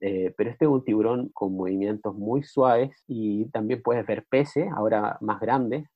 eh, 0.00 0.32
pero 0.34 0.48
este 0.48 0.64
es 0.64 0.70
un 0.70 0.82
tiburón 0.82 1.28
con 1.34 1.54
movimientos 1.54 2.14
muy 2.14 2.42
suaves 2.42 3.04
y 3.06 3.50
también 3.50 3.82
puedes 3.82 4.06
ver 4.06 4.24
peces, 4.30 4.66
ahora 4.74 5.18
más 5.20 5.40
grandes, 5.40 5.86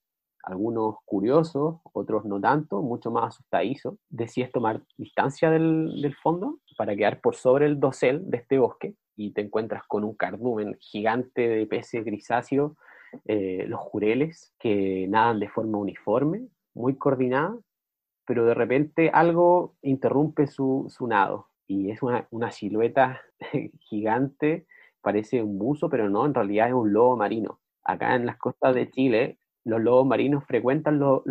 algunos 0.46 0.96
curiosos, 1.04 1.80
otros 1.92 2.24
no 2.24 2.40
tanto, 2.40 2.80
mucho 2.80 3.10
más 3.10 3.34
asustadizos. 3.34 3.96
Decides 4.08 4.52
tomar 4.52 4.80
distancia 4.96 5.50
del, 5.50 6.00
del, 6.00 6.14
fondo 6.14 6.60
para 6.78 6.94
quedar 6.94 7.20
por 7.20 7.34
sobre 7.34 7.66
el 7.66 7.80
dosel 7.80 8.30
de 8.30 8.38
este 8.38 8.58
bosque 8.58 8.94
y 9.16 9.32
te 9.32 9.40
encuentras 9.40 9.82
con 9.88 10.04
un 10.04 10.14
cardumen 10.14 10.76
gigante 10.78 11.48
de 11.48 11.66
peces 11.66 12.04
grisáceos, 12.04 12.72
eh, 13.24 13.64
los 13.66 13.80
jureles, 13.80 14.54
que 14.58 15.06
nadan 15.08 15.40
de 15.40 15.48
forma 15.48 15.78
uniforme, 15.78 16.46
muy 16.74 16.96
coordinada, 16.96 17.58
pero 18.24 18.44
de 18.44 18.54
repente 18.54 19.10
algo 19.12 19.74
interrumpe 19.82 20.46
su, 20.46 20.86
su 20.88 21.06
nado 21.06 21.48
y 21.66 21.90
es 21.90 22.02
una, 22.02 22.28
una 22.30 22.52
silueta 22.52 23.20
gigante, 23.80 24.66
parece 25.00 25.42
un 25.42 25.58
buzo, 25.58 25.88
pero 25.88 26.08
no, 26.08 26.24
en 26.24 26.34
realidad 26.34 26.68
es 26.68 26.74
un 26.74 26.92
lobo 26.92 27.16
marino. 27.16 27.60
Acá 27.82 28.14
en 28.14 28.26
las 28.26 28.36
costas 28.36 28.74
de 28.74 28.90
Chile, 28.90 29.38
los 29.66 29.80
lobos 29.80 30.06
marinos 30.06 30.44
frecuentan 30.44 31.00
los 31.00 31.24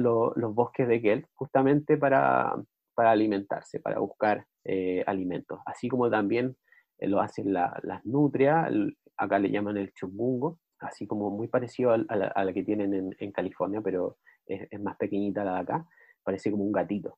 bosques 0.53 0.87
de 0.89 1.01
Kelp 1.01 1.25
justamente 1.35 1.97
para, 1.97 2.53
alimentarse, 2.97 3.79
para 3.79 3.99
buscar 3.99 4.45
eh, 4.65 5.03
alimentos, 5.07 5.59
así 5.65 5.87
como 5.87 6.09
también 6.09 6.57
eh, 6.99 7.07
lo 7.07 7.21
hacen 7.21 7.53
las 7.53 8.05
nutrias, 8.05 8.69
acá 9.15 9.39
le 9.39 9.49
llaman 9.49 9.77
el 9.77 9.93
chubungo, 9.93 10.59
así 10.79 11.07
como 11.07 11.29
muy 11.29 11.47
parecido 11.47 11.91
a, 11.91 11.97
la, 12.43 12.53
que 12.53 12.63
tienen 12.63 13.15
en, 13.17 13.31
California, 13.31 13.79
pero 13.81 14.17
es, 14.45 14.67
más 14.81 14.97
pequeñita 14.97 15.45
la 15.45 15.53
de 15.53 15.59
acá, 15.61 15.87
parece 16.21 16.51
como 16.51 16.65
un 16.65 16.73
gatito. 16.73 17.17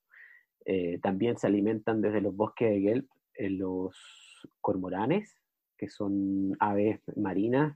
Eh, 0.65 0.99
también 1.01 1.37
se 1.37 1.47
alimentan 1.47 1.99
desde 1.99 2.21
los 2.21 2.35
bosques 2.35 2.69
de 2.69 3.03
eh, 3.35 3.49
los 3.49 3.95
cormoranes, 4.61 5.35
que 5.79 5.89
son 5.89 6.55
aves 6.59 6.99
marinas, 7.15 7.75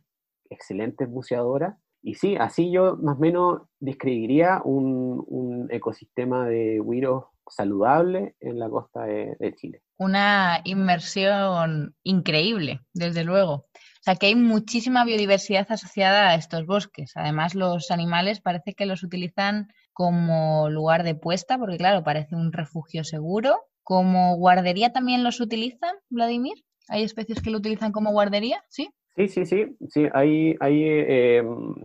excelentes 0.49 1.09
buceadoras. 1.09 1.75
Y 2.03 2.15
sí, 2.15 2.35
así 2.35 2.71
yo 2.71 2.97
más 2.97 3.17
o 3.17 3.19
menos 3.19 3.61
describiría 3.79 4.61
un, 4.63 5.67
ecosistema 5.69 6.47
de 6.47 6.81
huiros 6.81 7.25
saludable 7.47 8.35
en 8.39 8.59
la 8.59 8.69
costa 8.69 9.03
de, 9.03 9.35
de, 9.39 9.55
Chile. 9.55 9.81
Una 9.97 10.61
inmersión 10.63 11.95
increíble, 12.03 12.81
desde 12.93 13.23
luego. 13.23 13.67
O 14.01 14.03
sea 14.03 14.15
que 14.15 14.27
hay 14.27 14.35
muchísima 14.35 15.05
biodiversidad 15.05 15.67
asociada 15.69 16.29
a 16.29 16.35
estos 16.35 16.65
bosques. 16.65 17.11
Además, 17.15 17.53
los 17.53 17.91
animales 17.91 18.41
parece 18.41 18.73
que 18.73 18.87
los 18.87 19.03
utilizan 19.03 19.67
como 19.93 20.69
lugar 20.69 21.03
de 21.03 21.13
puesta, 21.13 21.57
porque 21.57 21.77
claro, 21.77 22.03
parece 22.03 22.35
un 22.35 22.51
refugio 22.51 23.03
seguro. 23.03 23.59
¿Como 23.83 24.37
guardería 24.37 24.91
también 24.91 25.23
los 25.23 25.39
utilizan, 25.39 25.93
Vladimir? 26.09 26.63
¿Hay 26.87 27.03
especies 27.03 27.41
que 27.41 27.51
lo 27.51 27.59
utilizan 27.59 27.91
como 27.91 28.11
guardería? 28.11 28.63
¿Sí? 28.69 28.89
Sí, 29.15 29.27
sí, 29.27 29.45
sí. 29.45 29.77
sí 29.89 30.07
hay 30.13 30.55
hay 30.59 30.83
em, 30.83 31.75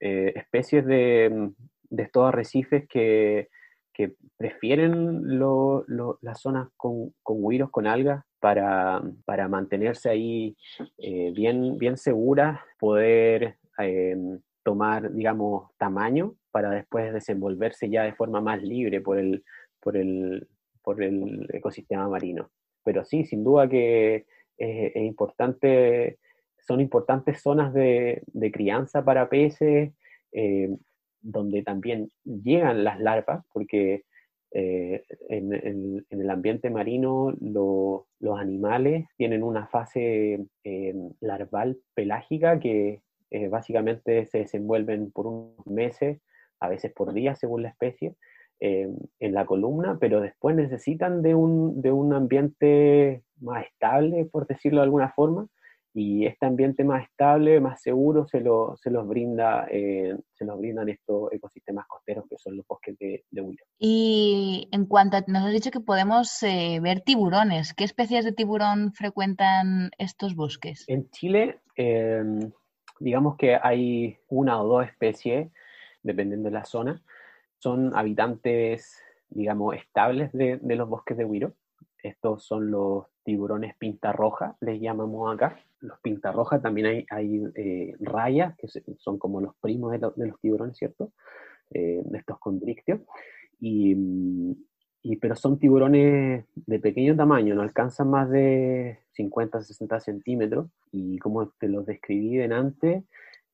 eh, 0.00 0.32
especies 0.36 0.84
de, 0.84 1.50
de, 1.90 2.02
estos 2.02 2.26
arrecifes 2.28 2.86
que, 2.88 3.48
que 3.92 4.12
prefieren 4.36 5.38
las 6.20 6.40
zonas 6.40 6.68
con, 6.76 7.14
con 7.22 7.36
huiros, 7.40 7.70
con 7.70 7.86
algas, 7.86 8.24
para, 8.40 9.02
para 9.24 9.48
mantenerse 9.48 10.08
ahí 10.08 10.56
eh, 10.98 11.32
bien, 11.34 11.78
bien 11.78 11.96
seguras, 11.96 12.60
poder 12.78 13.56
tomar, 14.62 15.12
digamos, 15.12 15.70
tamaño 15.78 16.34
para 16.50 16.70
después 16.70 17.12
desenvolverse 17.12 17.88
ya 17.88 18.02
de 18.02 18.14
forma 18.14 18.40
más 18.40 18.62
libre 18.62 19.00
por 19.00 19.18
el, 19.18 19.44
por 19.80 19.96
el, 19.96 20.48
por 20.82 21.02
el 21.02 21.48
ecosistema 21.52 22.08
marino. 22.08 22.50
Pero 22.84 23.04
sí, 23.04 23.24
sin 23.24 23.44
duda 23.44 23.68
que 23.68 24.26
es, 24.56 24.96
importante, 24.96 26.18
son 26.68 26.82
importantes 26.82 27.40
zonas 27.40 27.72
de, 27.72 28.22
de 28.26 28.52
crianza 28.52 29.02
para 29.02 29.30
peces, 29.30 29.94
eh, 30.32 30.76
donde 31.22 31.62
también 31.62 32.10
llegan 32.24 32.84
las 32.84 33.00
larvas, 33.00 33.42
porque 33.54 34.04
eh, 34.50 35.02
en, 35.30 36.04
el 36.10 36.30
ambiente 36.30 36.68
marino 36.68 37.34
los 37.40 38.38
animales 38.38 39.06
tienen 39.16 39.42
una 39.42 39.66
fase 39.66 40.46
eh, 40.64 40.94
larval 41.20 41.78
pelágica 41.94 42.60
que 42.60 43.00
básicamente 43.50 44.24
se 44.26 44.38
desenvuelven 44.38 45.10
por 45.10 45.26
unos 45.26 45.66
meses, 45.66 46.20
a 46.60 46.68
veces 46.68 46.92
por 46.92 47.12
días 47.12 47.38
según 47.38 47.62
la 47.62 47.68
especie, 47.68 48.14
en 48.60 49.34
la 49.34 49.44
columna, 49.44 49.98
pero 50.00 50.20
después 50.20 50.56
necesitan 50.56 51.22
de 51.22 51.34
un, 51.34 51.80
de 51.80 51.92
un 51.92 52.14
ambiente 52.14 53.22
más 53.38 53.66
estable, 53.66 54.24
por 54.24 54.46
decirlo 54.46 54.78
de 54.80 54.84
alguna 54.84 55.10
forma, 55.10 55.46
y 55.98 56.26
este 56.26 56.46
ambiente 56.46 56.84
más 56.84 57.04
estable, 57.04 57.60
más 57.60 57.82
seguro, 57.82 58.26
se, 58.28 58.40
lo, 58.40 58.76
se 58.82 58.90
los 58.90 59.06
brinda, 59.06 59.66
eh, 59.70 60.16
se 60.32 60.44
los 60.44 60.58
brindan 60.58 60.88
estos 60.88 61.32
ecosistemas 61.32 61.86
costeros 61.86 62.24
que 62.28 62.38
son 62.38 62.56
los 62.56 62.66
bosques 62.66 62.96
de, 62.98 63.24
de 63.30 63.56
Y 63.78 64.68
en 64.72 64.86
cuanto 64.86 65.16
a, 65.16 65.24
nos 65.26 65.44
has 65.44 65.52
dicho 65.52 65.70
que 65.70 65.80
podemos 65.80 66.38
ver 66.42 67.00
tiburones, 67.00 67.74
¿qué 67.74 67.84
especies 67.84 68.24
de 68.24 68.32
tiburón 68.32 68.92
frecuentan 68.92 69.90
estos 69.98 70.34
bosques? 70.34 70.84
En 70.88 71.10
Chile, 71.10 71.60
digamos 73.00 73.36
que 73.36 73.56
hay 73.60 74.18
una 74.28 74.60
o 74.60 74.66
dos 74.66 74.86
especies, 74.86 75.50
dependiendo 76.02 76.48
de 76.48 76.54
la 76.54 76.64
zona, 76.64 77.02
son 77.58 77.94
habitantes, 77.96 79.02
digamos, 79.28 79.76
estables 79.76 80.32
de, 80.32 80.60
los 80.62 80.88
bosques 80.88 81.16
de 81.16 81.24
Huiro. 81.24 81.54
Estos 82.02 82.44
son 82.44 82.70
los 82.70 83.06
tiburones 83.24 83.76
pinta 83.76 84.12
roja, 84.12 84.56
les 84.60 84.80
llamamos 84.80 85.34
acá. 85.34 85.58
Los 85.80 85.98
pinta 86.00 86.32
roja 86.32 86.60
también 86.60 86.86
hay, 86.86 87.06
hay 87.10 87.44
eh, 87.54 87.94
rayas, 88.00 88.56
que 88.56 88.68
son 88.98 89.18
como 89.18 89.40
los 89.40 89.54
primos 89.56 89.92
de, 89.92 89.98
los 89.98 90.40
tiburones, 90.40 90.76
¿cierto? 90.76 91.12
Eh, 91.70 92.02
estos 92.14 92.38
condrictios. 92.38 93.00
Y, 93.60 93.96
pero 95.20 95.36
son 95.36 95.58
tiburones 95.58 96.44
de 96.54 96.78
pequeño 96.78 97.16
tamaño, 97.16 97.54
no 97.54 97.62
alcanzan 97.62 98.10
más 98.10 98.28
de 98.30 98.98
50, 99.12 99.62
60 99.62 100.00
centímetros. 100.00 100.68
Y 100.92 101.18
como 101.18 101.48
te 101.50 101.68
los 101.68 101.86
describí 101.86 102.40
antes, 102.42 103.04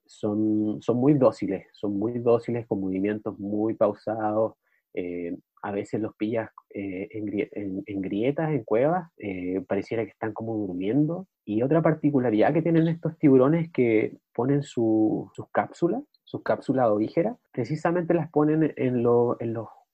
son, 0.07 0.83
son 0.83 0.97
muy 0.99 1.15
dóciles, 1.15 1.67
son 1.73 1.99
muy 1.99 2.19
dóciles 2.19 2.67
con 2.67 2.81
movimientos 2.81 3.39
muy 3.39 3.75
pausados. 3.75 4.55
Eh, 4.93 5.37
a 5.65 5.71
veces 5.71 5.99
los 5.99 6.15
pillas 6.15 6.51
eh, 6.75 7.09
en, 7.11 8.03
grietas, 8.03 8.51
en 8.51 8.65
cuevas, 8.65 9.11
eh, 9.17 9.65
pareciera 9.67 10.05
que 10.05 10.11
están 10.11 10.35
como 10.35 10.55
durmiendo. 10.59 11.27
Y 11.47 11.63
otra 11.63 11.81
particularidad 11.81 12.53
que 12.53 12.61
tienen 12.61 12.87
estos 12.87 13.17
tiburones 13.17 13.65
es 13.65 13.73
que 13.73 14.19
ponen 14.35 14.63
sus 14.63 15.31
cápsulas, 15.53 16.03
sus 16.25 16.43
cápsulas 16.43 16.89
ovígeras, 16.89 17.39
precisamente 17.51 18.13
las 18.13 18.31
ponen 18.31 18.75
en, 18.77 19.03
los 19.03 19.39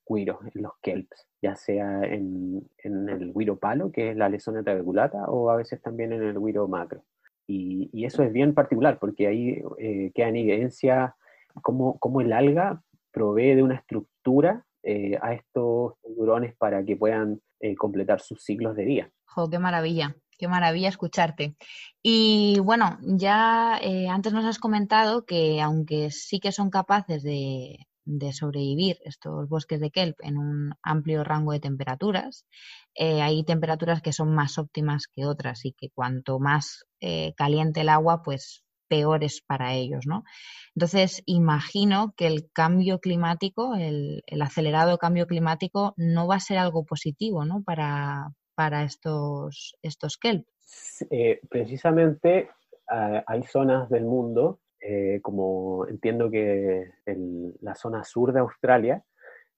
guiros, 0.05 0.39
en 0.53 0.61
los 0.61 0.73
kelps, 0.81 1.25
ya 1.41 1.55
sea 1.55 2.03
en, 2.03 2.69
el 2.83 3.31
guiro 3.33 3.55
palo, 3.55 3.93
que 3.93 4.11
es 4.11 4.17
la 4.17 4.27
lesona 4.27 4.61
trabeculata, 4.61 5.23
o 5.29 5.51
a 5.51 5.55
veces 5.55 5.81
también 5.81 6.11
en 6.11 6.21
el 6.21 6.37
guiro 6.37 6.67
macro. 6.67 7.01
Y, 7.47 8.03
eso 8.05 8.23
es 8.23 8.33
bien 8.33 8.53
particular 8.53 8.99
porque 8.99 9.27
ahí 9.27 9.63
eh, 9.77 10.11
queda 10.13 10.27
en 10.27 10.35
evidencia 10.35 11.15
cómo, 11.61 11.97
cómo, 11.99 12.19
el 12.19 12.33
alga 12.33 12.83
provee 13.13 13.55
de 13.55 13.63
una 13.63 13.75
estructura 13.75 14.65
eh, 14.83 15.17
a 15.21 15.33
estos 15.33 15.93
tiburones 16.01 16.55
para 16.57 16.83
que 16.83 16.95
puedan 16.95 17.41
eh, 17.59 17.75
completar 17.75 18.19
sus 18.21 18.43
ciclos 18.43 18.75
de 18.75 18.85
vida. 18.85 19.11
¡Jo, 19.25 19.49
qué 19.49 19.59
maravilla! 19.59 20.15
Qué 20.37 20.47
maravilla 20.47 20.89
escucharte. 20.89 21.55
Y 22.01 22.59
bueno, 22.61 22.97
ya 23.03 23.79
antes 24.09 24.33
nos 24.33 24.43
has 24.43 24.57
comentado 24.57 25.23
que 25.23 25.61
aunque 25.61 26.09
sí 26.09 26.39
que 26.39 26.51
son 26.51 26.71
capaces 26.71 27.21
de, 27.21 27.77
sobrevivir 28.33 28.97
estos 29.05 29.47
bosques 29.47 29.79
de 29.79 29.91
kelp 29.91 30.17
en 30.23 30.39
un 30.39 30.73
amplio 30.81 31.23
rango 31.23 31.51
de 31.51 31.59
temperaturas. 31.59 32.47
Eh, 32.95 33.21
hay 33.21 33.43
temperaturas 33.43 34.01
que 34.01 34.13
son 34.13 34.33
más 34.33 34.57
óptimas 34.57 35.07
que 35.07 35.25
otras 35.25 35.63
y 35.65 35.73
que 35.73 35.89
cuanto 35.89 36.39
más 36.39 36.85
eh, 36.99 37.33
caliente 37.37 37.81
el 37.81 37.89
agua, 37.89 38.21
pues 38.23 38.63
peor 38.91 39.23
es 39.23 39.41
para 39.41 39.73
ellos, 39.73 40.05
¿no? 40.05 40.23
Entonces, 40.75 41.23
imagino 41.25 42.13
que 42.17 42.27
el 42.27 42.51
cambio 42.51 42.99
climático, 42.99 43.75
el, 43.75 44.21
acelerado 44.41 44.97
cambio 44.97 45.27
climático, 45.27 45.93
no 45.95 46.27
va 46.27 46.35
a 46.35 46.47
ser 46.47 46.57
algo 46.57 46.83
positivo, 46.83 47.45
¿no? 47.45 47.63
Para, 47.63 48.31
para 48.55 48.83
estos, 48.83 49.77
estos 49.81 50.17
kelp. 50.17 50.45
Eh, 51.09 51.39
precisamente 51.49 52.49
hay 53.25 53.43
zonas 53.43 53.89
del 53.89 54.03
mundo 54.03 54.59
eh, 54.81 55.19
como 55.21 55.87
entiendo 55.87 56.31
que 56.31 56.89
la 57.61 57.75
zona 57.75 58.03
sur 58.03 58.33
de 58.33 58.39
Australia 58.39 59.03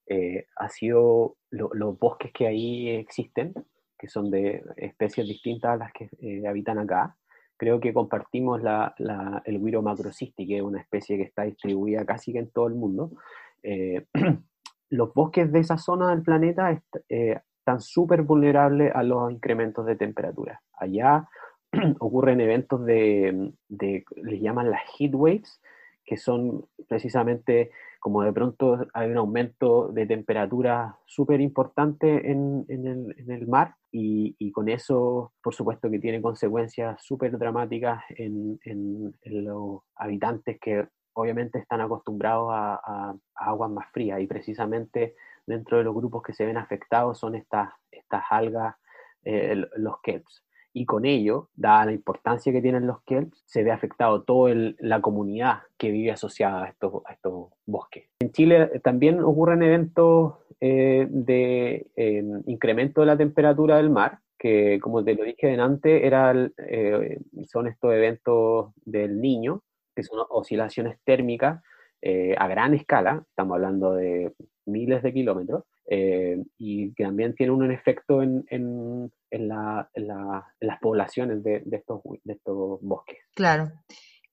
eh, 0.06 0.46
ha 0.56 0.68
sido 0.68 1.38
los 1.50 1.98
bosques 1.98 2.30
que 2.32 2.46
ahí 2.46 2.90
existen, 2.90 3.54
que 3.98 4.06
son 4.06 4.30
de 4.30 4.62
especies 4.76 5.26
distintas 5.26 5.72
a 5.72 5.76
las 5.76 5.92
que 5.92 6.10
habitan 6.46 6.78
acá. 6.78 7.16
Creo 7.56 7.80
que 7.80 7.92
compartimos 7.92 8.62
la, 8.62 8.94
el 9.44 9.60
Guiro 9.60 9.82
macrocisti, 9.82 10.46
que 10.46 10.56
es 10.56 10.62
una 10.62 10.80
especie 10.80 11.16
que 11.16 11.22
está 11.22 11.42
distribuida 11.42 12.04
casi 12.04 12.32
que 12.32 12.40
en 12.40 12.50
todo 12.50 12.66
el 12.66 12.74
mundo. 12.74 13.12
los 14.90 15.14
bosques 15.14 15.50
de 15.50 15.60
esa 15.60 15.78
zona 15.78 16.10
del 16.10 16.22
planeta 16.22 16.80
están 17.08 17.80
súper 17.80 18.22
vulnerables 18.22 18.94
a 18.94 19.02
los 19.02 19.32
incrementos 19.32 19.86
de 19.86 19.96
temperatura. 19.96 20.60
Allá 20.74 21.26
ocurren 21.98 22.40
eventos 22.40 22.84
de, 22.84 23.52
les 23.68 24.40
llaman 24.40 24.70
las 24.70 24.82
heat 24.96 25.14
waves, 25.14 25.60
que 26.04 26.16
son 26.16 26.66
precisamente 26.88 27.70
como 28.00 28.22
de 28.22 28.34
pronto 28.34 28.86
hay 28.92 29.10
un 29.10 29.16
aumento 29.16 29.88
de 29.88 30.04
temperatura 30.04 30.98
súper 31.06 31.40
importante 31.40 32.30
en, 32.30 32.66
el, 32.68 33.48
mar 33.48 33.76
y, 33.96 34.50
con 34.50 34.68
eso, 34.68 35.32
por 35.40 35.54
supuesto, 35.54 35.88
que 35.88 36.00
tiene 36.00 36.20
consecuencias 36.20 37.00
súper 37.00 37.38
dramáticas 37.38 38.02
en, 38.10 38.58
los 39.24 39.82
habitantes 39.94 40.58
que 40.60 40.88
obviamente 41.12 41.60
están 41.60 41.80
acostumbrados 41.80 42.48
a, 42.50 43.14
aguas 43.36 43.70
más 43.70 43.86
frías. 43.92 44.20
Y 44.20 44.26
precisamente 44.26 45.14
dentro 45.46 45.78
de 45.78 45.84
los 45.84 45.94
grupos 45.94 46.24
que 46.24 46.34
se 46.34 46.44
ven 46.44 46.56
afectados 46.56 47.18
son 47.20 47.36
estas, 47.36 47.70
estas 47.92 48.24
algas, 48.30 48.74
eh, 49.22 49.64
los 49.76 50.00
kelps 50.02 50.44
y 50.76 50.86
con 50.86 51.06
ello, 51.06 51.48
dada 51.54 51.86
la 51.86 51.92
importancia 51.92 52.52
que 52.52 52.60
tienen 52.60 52.86
los 52.86 53.00
kelps, 53.02 53.44
se 53.46 53.62
ve 53.62 53.70
afectado 53.70 54.22
toda 54.22 54.52
la 54.80 55.00
comunidad 55.00 55.60
que 55.78 55.92
vive 55.92 56.10
asociada 56.10 56.64
a 56.64 56.68
estos, 56.68 57.52
bosques. 57.64 58.10
En 58.18 58.32
Chile 58.32 58.70
eh, 58.74 58.80
también 58.80 59.20
ocurren 59.22 59.62
eventos 59.62 60.34
eh, 60.60 61.06
de 61.08 61.86
em, 61.94 62.42
incremento 62.46 63.00
de 63.00 63.06
la 63.06 63.16
temperatura 63.16 63.76
del 63.76 63.88
mar, 63.88 64.18
que 64.36 64.80
como 64.82 65.04
te 65.04 65.14
lo 65.14 65.22
dije 65.22 65.54
antes, 65.54 66.02
era, 66.02 66.34
eh, 66.58 67.20
son 67.44 67.68
estos 67.68 67.94
eventos 67.94 68.72
del 68.84 69.20
niño, 69.20 69.62
que 69.94 70.02
son 70.02 70.26
oscilaciones 70.28 70.98
térmicas 71.04 71.62
a 72.36 72.48
gran 72.48 72.74
escala, 72.74 73.24
estamos 73.30 73.54
hablando 73.54 73.94
de 73.94 74.30
miles 74.66 75.02
de 75.02 75.12
kilómetros, 75.12 75.64
eh, 75.86 76.42
y 76.58 76.92
que 76.94 77.04
también 77.04 77.34
tiene 77.34 77.52
un 77.52 77.70
efecto 77.70 78.22
en, 78.22 78.44
en, 78.48 79.12
en, 79.30 79.48
la, 79.48 79.88
las 79.94 80.80
poblaciones 80.80 81.42
de, 81.42 81.60
de, 81.64 81.76
estos, 81.76 82.00
de 82.24 82.32
estos 82.32 82.80
bosques. 82.82 83.18
Claro. 83.34 83.70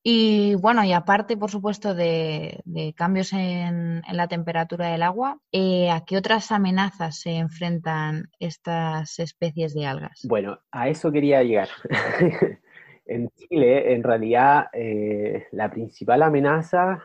Y 0.03 0.55
bueno, 0.55 0.83
y 0.83 0.93
aparte, 0.93 1.37
por 1.37 1.51
supuesto, 1.51 1.93
de, 1.93 2.61
de 2.65 2.93
cambios 2.93 3.33
en, 3.33 4.01
en, 4.07 4.17
la 4.17 4.27
temperatura 4.27 4.87
del 4.87 5.03
agua, 5.03 5.37
eh, 5.51 5.91
¿a 5.91 6.03
qué 6.05 6.17
otras 6.17 6.51
amenazas 6.51 7.19
se 7.19 7.35
enfrentan 7.35 8.29
estas 8.39 9.19
especies 9.19 9.75
de 9.75 9.85
algas? 9.85 10.25
Bueno, 10.27 10.59
a 10.71 10.89
eso 10.89 11.11
quería 11.11 11.43
llegar. 11.43 11.69
en 13.05 13.29
Chile, 13.29 13.93
en 13.93 14.01
realidad, 14.01 14.67
eh, 14.73 15.45
la 15.51 15.69
principal 15.69 16.23
amenaza, 16.23 17.03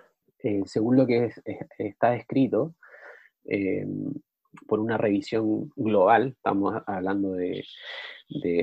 según 0.65 0.97
lo 0.97 1.07
que 1.07 1.33
está 1.79 2.15
escrito, 3.49 4.21
por 4.67 4.81
una 4.81 4.97
revisión 4.97 5.71
global, 5.77 6.29
estamos 6.37 6.83
hablando 6.87 7.33
de, 7.33 7.65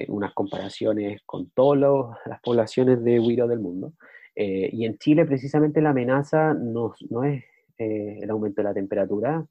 unas 0.08 0.34
comparaciones 0.34 1.22
con 1.26 1.50
todas 1.52 2.18
las 2.26 2.42
poblaciones 2.42 3.04
de 3.04 3.20
huiro 3.20 3.48
del 3.48 3.60
mundo. 3.60 3.94
Eh, 4.36 4.70
y 4.74 4.86
en 4.86 4.98
Chile 4.98 5.26
precisamente 5.26 5.82
la 5.82 5.92
amenaza 5.92 6.54
no, 6.54 6.94
no 7.10 7.24
es 7.24 7.44
eh, 7.78 8.20
el 8.22 8.30
aumento 8.30 8.62
de 8.62 8.68
la 8.68 8.74
temperatura, 8.74 9.46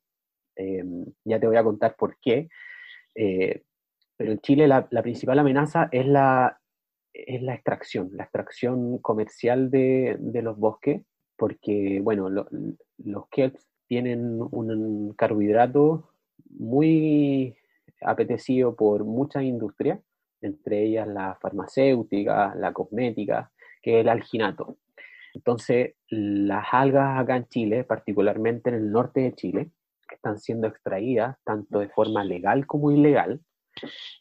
eh, 0.57 0.85
ya 1.25 1.41
te 1.41 1.47
voy 1.47 1.57
a 1.57 1.65
contar 1.65 1.95
por 1.97 2.19
qué, 2.21 2.49
pero 3.15 4.33
en 4.33 4.41
Chile 4.41 4.67
la, 4.69 4.87
principal 5.03 5.39
amenaza 5.39 5.89
es 5.93 6.07
la, 6.07 6.59
es 7.13 7.43
la 7.43 7.55
extracción, 7.55 8.11
la 8.13 8.25
extracción 8.25 8.99
comercial 8.99 9.71
de, 9.71 10.19
los 10.43 10.59
bosques, 10.59 11.03
porque 11.37 12.01
bueno, 12.03 12.29
los 12.29 13.29
kelps 13.31 13.72
tienen 13.93 14.41
un 14.41 15.13
carbohidrato 15.19 16.09
muy 16.49 17.55
apetecido 18.01 18.75
por 18.75 19.05
muchas 19.05 19.43
industrias, 19.43 20.01
entre 20.41 20.83
ellas 20.83 21.07
la 21.07 21.35
farmacéutica, 21.43 22.55
la 22.55 22.73
cosmética, 22.73 23.53
que 23.83 23.97
es 23.97 24.01
el 24.01 24.09
alginato. 24.09 24.79
Entonces, 25.35 25.97
las 26.09 26.65
algas 26.73 27.21
acá 27.21 27.37
en 27.37 27.49
Chile, 27.49 27.85
particularmente 27.85 28.71
en 28.71 28.77
el 28.77 28.91
norte 28.91 29.21
de 29.21 29.35
Chile, 29.35 29.71
están 30.11 30.39
siendo 30.39 30.69
extraídas 30.69 31.37
tanto 31.45 31.81
de 31.81 31.91
forma 31.91 32.25
legal 32.25 32.67
como 32.67 32.93
ilegal, 32.93 33.43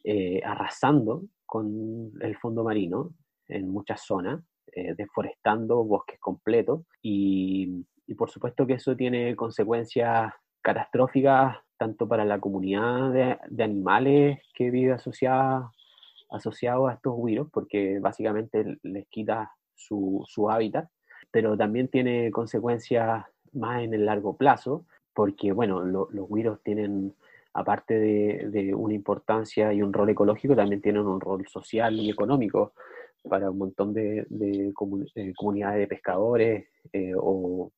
eh, 0.04 0.42
arrasando 0.44 1.24
con 1.46 2.12
el 2.20 2.36
fondo 2.36 2.66
marino 2.66 3.14
en 3.48 3.70
muchas 3.70 4.02
zonas, 4.02 4.44
eh, 4.74 4.96
deforestando 4.98 5.82
bosques 5.86 6.20
completos 6.20 6.82
y, 7.02 7.86
y 8.12 8.14
por 8.14 8.30
supuesto 8.30 8.68
que 8.68 8.74
eso 8.74 8.94
tiene 8.94 9.38
consecuencias 9.38 10.34
catastróficas 10.62 11.56
tanto 11.78 12.10
para 12.10 12.26
la 12.26 12.42
comunidad 12.42 13.40
de, 13.50 13.64
animales 13.64 14.40
que 14.54 14.70
vive 14.70 14.92
asociada, 14.92 15.72
asociado 16.30 16.88
a 16.88 16.94
estos 16.94 17.16
virus, 17.24 17.50
porque 17.50 18.00
básicamente 18.00 18.78
les 18.84 19.08
quita 19.08 19.54
su, 19.74 20.26
hábitat, 20.52 20.90
pero 21.32 21.56
también 21.56 21.88
tiene 21.88 22.32
consecuencias 22.32 23.24
más 23.54 23.82
en 23.82 23.94
el 23.94 24.06
largo 24.06 24.36
plazo, 24.36 24.86
porque 25.14 25.54
bueno, 25.54 25.82
los 25.82 26.30
virus 26.30 26.62
tienen, 26.64 27.16
aparte 27.54 27.98
de, 27.98 28.76
una 28.76 28.94
importancia 28.94 29.72
y 29.72 29.82
un 29.82 29.94
rol 29.94 30.10
ecológico, 30.10 30.54
también 30.54 30.82
tienen 30.82 31.08
un 31.08 31.22
rol 31.22 31.48
social 31.48 31.98
y 31.98 32.10
económico 32.10 32.74
para 33.28 33.50
un 33.50 33.58
montón 33.58 33.94
de, 33.94 34.28
comunidades 34.76 35.80
de 35.80 35.88
pescadores 35.88 36.68
eh, 36.92 37.14
o 37.16 37.72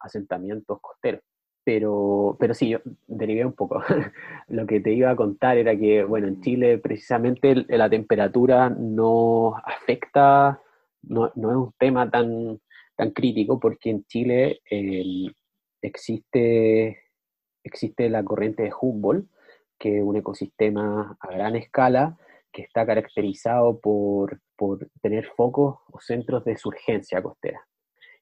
asentamientos 0.00 0.80
costeros. 0.80 1.22
pero, 1.64 2.36
pero 2.40 2.54
sí, 2.54 2.70
yo 2.70 2.78
derivé 3.06 3.44
un 3.44 3.52
poco. 3.52 3.82
Lo 4.48 4.66
que 4.66 4.80
te 4.80 4.92
iba 4.92 5.10
a 5.10 5.16
contar 5.16 5.58
era 5.58 5.76
que, 5.76 6.04
bueno, 6.04 6.26
en 6.28 6.40
Chile 6.40 6.78
precisamente 6.78 7.66
la 7.68 7.90
temperatura 7.90 8.70
no 8.70 9.56
afecta, 9.64 10.60
no, 11.02 11.26
es 11.28 11.34
un 11.36 11.72
tema 11.78 12.10
tan, 12.10 12.60
tan 12.96 13.10
crítico 13.12 13.60
porque 13.60 13.90
en 13.90 14.04
Chile 14.06 14.60
eh, 14.70 15.26
existe, 15.82 16.98
existe 17.64 18.08
la 18.08 18.24
corriente 18.24 18.64
de 18.64 18.72
Humboldt, 18.80 19.28
que 19.78 19.98
es 19.98 20.04
un 20.04 20.16
ecosistema 20.16 21.16
a 21.20 21.32
gran 21.32 21.56
escala 21.56 22.18
que 22.52 22.62
está 22.62 22.84
caracterizado 22.84 23.78
por, 23.80 24.40
por 24.56 24.88
tener 25.02 25.26
focos 25.36 25.78
o 25.92 26.00
centros 26.00 26.44
de 26.44 26.56
surgencia 26.56 27.22
costera 27.22 27.69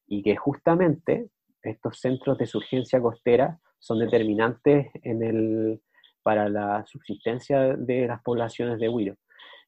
y 0.08 0.22
que 0.22 0.36
justamente 0.36 1.28
estos 1.62 2.00
centros 2.00 2.38
de 2.38 2.46
surgencia 2.46 3.00
costera 3.00 3.58
son 3.78 3.98
determinantes 4.00 4.88
en 5.02 5.22
el, 5.22 5.80
para 6.22 6.48
la 6.48 6.84
subsistencia 6.86 7.76
de 7.76 8.06
las 8.06 8.22
poblaciones 8.22 8.78
de 8.78 8.88
huiro. 8.88 9.14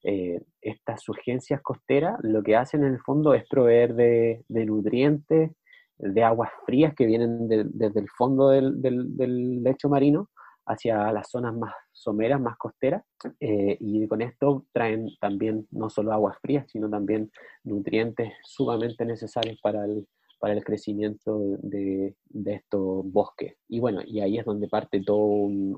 Eh, 0.03 0.41
estas 0.61 1.03
surgencias 1.03 1.61
costeras 1.61 2.17
lo 2.23 2.41
que 2.41 2.55
hacen 2.55 2.83
en 2.83 2.93
el 2.93 2.99
fondo 3.01 3.35
es 3.35 3.47
proveer 3.47 3.93
de, 3.93 4.43
nutrientes, 4.49 5.51
de 5.97 6.23
aguas 6.23 6.49
frías 6.65 6.95
que 6.95 7.05
vienen 7.05 7.47
desde 7.47 7.99
el 7.99 8.09
fondo 8.09 8.49
del, 8.49 8.81
del, 8.81 9.61
lecho 9.61 9.89
marino 9.89 10.29
hacia 10.65 11.11
las 11.11 11.29
zonas 11.29 11.55
más 11.55 11.73
someras, 11.91 12.41
más 12.41 12.57
costeras, 12.57 13.03
eh, 13.39 13.77
y 13.79 14.07
con 14.07 14.21
esto 14.21 14.65
traen 14.71 15.09
también 15.19 15.67
no 15.69 15.89
solo 15.89 16.13
aguas 16.13 16.37
frías, 16.41 16.65
sino 16.71 16.89
también 16.89 17.31
nutrientes 17.63 18.33
sumamente 18.43 19.05
necesarios 19.05 19.59
para 19.61 19.85
el, 19.85 20.07
para 20.41 20.55
el 20.55 20.63
crecimiento 20.63 21.39
de, 21.61 22.15
estos 22.45 23.03
bosques. 23.05 23.57
Y 23.67 23.79
bueno, 23.79 24.01
y 24.03 24.21
ahí 24.21 24.39
es 24.39 24.45
donde 24.45 24.67
parte 24.67 24.99
todo 25.05 25.23
un, 25.23 25.77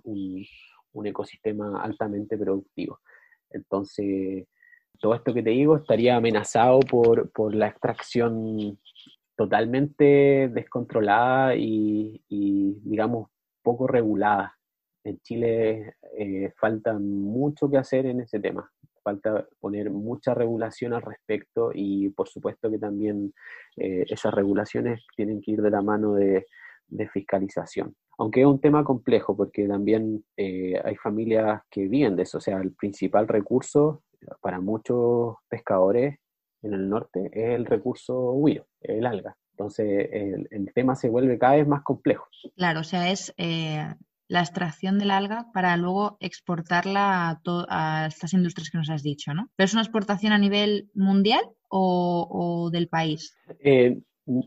ecosistema 1.04 1.84
altamente 1.84 2.38
productivo. 2.38 3.02
Entonces, 3.49 4.47
todo 5.02 5.15
esto 5.15 5.34
que 5.34 5.43
te 5.43 5.49
digo 5.49 5.76
estaría 5.76 6.15
amenazado 6.15 6.80
por, 6.80 7.54
la 7.54 7.67
extracción 7.67 8.80
totalmente 9.36 10.47
descontrolada 10.47 11.56
y, 11.58 12.23
digamos, 12.30 13.30
poco 13.62 13.86
regulada. 13.86 14.58
En 15.04 15.19
Chile 15.19 15.95
eh, 16.17 16.54
falta 16.58 16.97
mucho 16.97 17.69
que 17.69 17.78
hacer 17.78 18.06
en 18.06 18.21
ese 18.21 18.39
tema 18.39 18.71
falta 19.04 19.48
poner 19.60 19.92
mucha 19.92 20.34
regulación 20.34 20.94
al 20.94 21.02
respecto 21.02 21.72
y 21.74 22.10
por 22.10 22.28
supuesto 22.30 22.72
que 22.72 22.80
también 22.80 23.34
eh, 23.78 24.06
esas 24.08 24.34
regulaciones 24.34 25.02
tienen 25.16 25.42
que 25.42 25.52
ir 25.52 25.62
de 25.62 25.70
la 25.70 25.82
mano 25.82 26.13
de, 26.16 26.46
fiscalización. 27.12 27.96
Aunque 28.20 28.42
es 28.42 28.46
un 28.46 28.62
tema 28.62 28.84
complejo 28.84 29.36
porque 29.36 29.68
también 29.68 30.24
eh, 30.38 30.80
hay 30.84 30.96
familias 30.96 31.62
que 31.72 31.88
viven 31.88 32.16
de 32.16 32.24
eso, 32.24 32.38
o 32.38 32.42
sea, 32.42 32.60
el 32.60 32.74
principal 32.74 33.28
recurso 33.28 34.04
para 34.42 34.60
muchos 34.60 35.38
pescadores 35.50 36.20
en 36.62 36.74
el 36.74 36.88
norte 36.88 37.32
es 37.34 37.56
el 37.56 37.66
recurso 37.66 38.34
huiro, 38.34 38.68
el 38.82 39.06
alga. 39.08 39.36
Entonces 39.54 40.10
el, 40.12 40.72
tema 40.74 40.96
se 40.96 41.10
vuelve 41.10 41.38
cada 41.38 41.56
vez 41.56 41.68
más 41.68 41.84
complejo. 41.84 42.28
Claro, 42.56 42.82
o 42.82 42.84
sea, 42.84 43.12
es 43.12 43.34
eh, 43.38 43.88
la 44.28 44.40
extracción 44.40 45.00
del 45.00 45.12
alga 45.12 45.48
para 45.54 45.76
luego 45.78 46.18
exportarla 46.20 47.40
a, 47.70 48.08
estas 48.08 48.34
industrias 48.34 48.70
que 48.70 48.78
nos 48.78 48.90
has 48.90 49.04
dicho, 49.04 49.34
¿no? 49.34 49.50
¿Pero 49.56 49.66
es 49.66 49.74
una 49.74 49.84
exportación 49.84 50.34
a 50.34 50.38
nivel 50.38 50.90
mundial 50.94 51.44
o, 51.70 52.70
del 52.72 52.88
país? 52.88 53.36
Eh, 53.60 54.00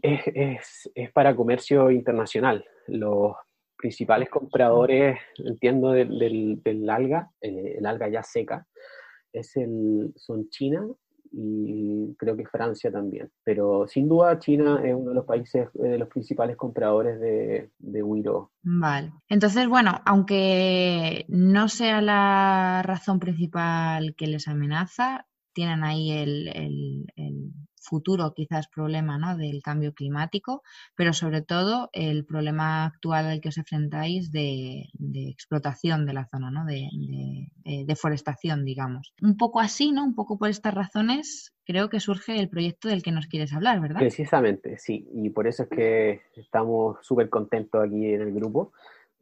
es, 0.03 0.89
para 1.13 1.37
comercio 1.37 1.91
internacional. 1.91 2.65
Los 2.87 3.35
principales 3.77 4.31
compradores, 4.31 5.19
entiendo, 5.39 5.93
del, 5.93 6.91
alga, 6.91 7.31
eh, 7.41 7.77
el 7.79 7.87
alga 7.87 8.09
ya 8.09 8.23
seca, 8.23 8.67
es 9.33 9.57
el, 9.57 10.13
son 10.17 10.49
China, 10.49 10.87
y 11.33 12.15
creo 12.17 12.37
que 12.37 12.47
Francia 12.47 12.91
también. 12.91 13.31
Pero 13.45 13.87
sin 13.87 14.09
duda 14.09 14.39
China 14.39 14.81
es 14.85 14.95
uno 14.95 15.11
de 15.11 15.15
los 15.15 15.25
países, 15.25 15.69
eh, 15.75 15.89
de 15.89 15.99
los 15.99 16.09
principales 16.09 16.57
compradores 16.57 17.21
de, 17.21 17.71
de 17.79 18.03
Wiro. 18.03 18.53
Vale. 18.63 19.13
Entonces, 19.29 19.69
bueno, 19.69 20.01
aunque 20.05 21.25
no 21.29 21.69
sea 21.69 22.01
la 22.01 22.83
razón 22.85 23.19
principal 23.19 24.15
que 24.17 24.27
les 24.27 24.49
amenaza, 24.49 25.27
tienen 25.57 25.85
ahí 25.85 26.11
el, 26.11 27.07
futuro 27.87 28.35
quizás 28.35 28.69
problema 28.69 29.19
¿no? 29.19 29.37
del 29.37 29.63
cambio 29.63 29.95
climático, 29.95 30.63
pero 30.95 31.13
sobre 31.13 31.43
todo 31.43 31.89
el 31.93 32.25
problema 32.27 32.85
actual 32.85 33.27
al 33.27 33.41
que 33.41 33.49
os 33.49 33.59
enfrentáis 33.59 34.31
de, 34.33 34.91
explotación 35.29 36.07
de 36.07 36.13
la 36.13 36.27
zona, 36.27 36.51
¿no? 36.51 36.65
de, 36.65 36.89
deforestación, 37.87 38.65
digamos. 38.65 39.15
Un 39.23 39.37
poco 39.37 39.61
así, 39.61 39.93
¿no? 39.93 40.05
Un 40.05 40.15
poco 40.15 40.39
por 40.39 40.51
estas 40.51 40.75
razones, 40.75 41.53
creo 41.65 41.89
que 41.89 42.01
surge 42.01 42.39
el 42.39 42.49
proyecto 42.49 42.89
del 42.89 43.03
que 43.03 43.13
nos 43.13 43.27
quieres 43.27 43.53
hablar, 43.53 43.81
¿verdad? 43.81 44.01
Precisamente, 44.01 44.79
sí, 44.79 45.09
y 45.15 45.31
por 45.31 45.47
eso 45.47 45.65
es 45.65 45.69
que 45.69 46.21
estamos 46.35 46.99
súper 47.03 47.29
contentos 47.29 47.85
aquí 47.85 48.07
en 48.07 48.23
el 48.23 48.33
grupo. 48.33 48.73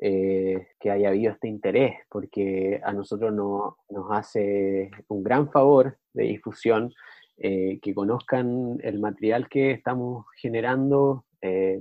Eh, 0.00 0.66
que 0.80 0.90
haya 0.90 1.08
habido 1.08 1.32
este 1.32 1.46
interés, 1.46 1.94
porque 2.10 2.80
a 2.84 2.92
nosotros 2.92 3.32
nos 3.32 4.10
hace 4.10 4.90
un 5.08 5.22
gran 5.22 5.50
favor 5.50 5.96
de 6.12 6.24
difusión 6.24 6.92
eh, 7.36 7.78
que 7.82 7.94
conozcan 7.94 8.78
el 8.82 9.00
material 9.00 9.48
que 9.48 9.72
estamos 9.72 10.26
generando 10.36 11.24
eh, 11.42 11.80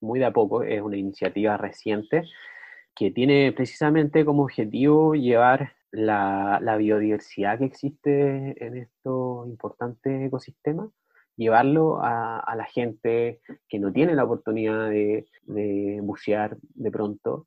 muy 0.00 0.18
de 0.18 0.26
a 0.26 0.32
poco, 0.32 0.62
es 0.62 0.82
una 0.82 0.96
iniciativa 0.96 1.56
reciente 1.56 2.24
que 2.94 3.10
tiene 3.10 3.52
precisamente 3.52 4.24
como 4.24 4.42
objetivo 4.42 5.14
llevar 5.14 5.72
la, 5.92 6.58
biodiversidad 6.78 7.58
que 7.58 7.64
existe 7.64 8.64
en 8.64 8.76
estos 8.76 9.46
importantes 9.48 10.26
ecosistemas, 10.26 10.90
llevarlo 11.36 11.98
a, 12.02 12.54
la 12.56 12.64
gente 12.64 13.40
que 13.68 13.78
no 13.78 13.92
tiene 13.92 14.14
la 14.14 14.24
oportunidad 14.24 14.90
de, 14.90 15.26
bucear 16.02 16.56
de 16.74 16.90
pronto 16.90 17.46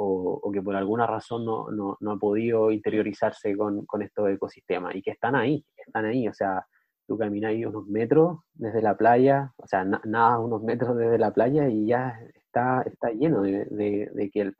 o, 0.00 0.50
que 0.52 0.62
por 0.62 0.76
alguna 0.76 1.06
razón 1.06 1.44
no, 1.44 1.98
ha 2.00 2.16
podido 2.16 2.70
interiorizarse 2.70 3.56
con, 3.56 3.84
con 3.84 4.02
estos 4.02 4.30
ecosistemas 4.30 4.94
y 4.94 5.02
que 5.02 5.10
están 5.10 5.34
ahí, 5.34 5.64
están 5.76 6.04
ahí, 6.04 6.28
o 6.28 6.32
sea, 6.32 6.64
tú 7.06 7.18
caminas 7.18 7.50
ahí 7.50 7.64
unos 7.64 7.86
metros 7.88 8.38
desde 8.54 8.80
la 8.80 8.96
playa, 8.96 9.52
o 9.56 9.66
sea, 9.66 9.84
nada, 9.84 10.38
unos 10.38 10.62
metros 10.62 10.96
desde 10.96 11.18
la 11.18 11.32
playa 11.32 11.68
y 11.68 11.86
ya 11.86 12.20
está, 12.34 12.82
está 12.82 13.10
lleno 13.10 13.42
de, 13.42 13.64
de, 13.64 14.54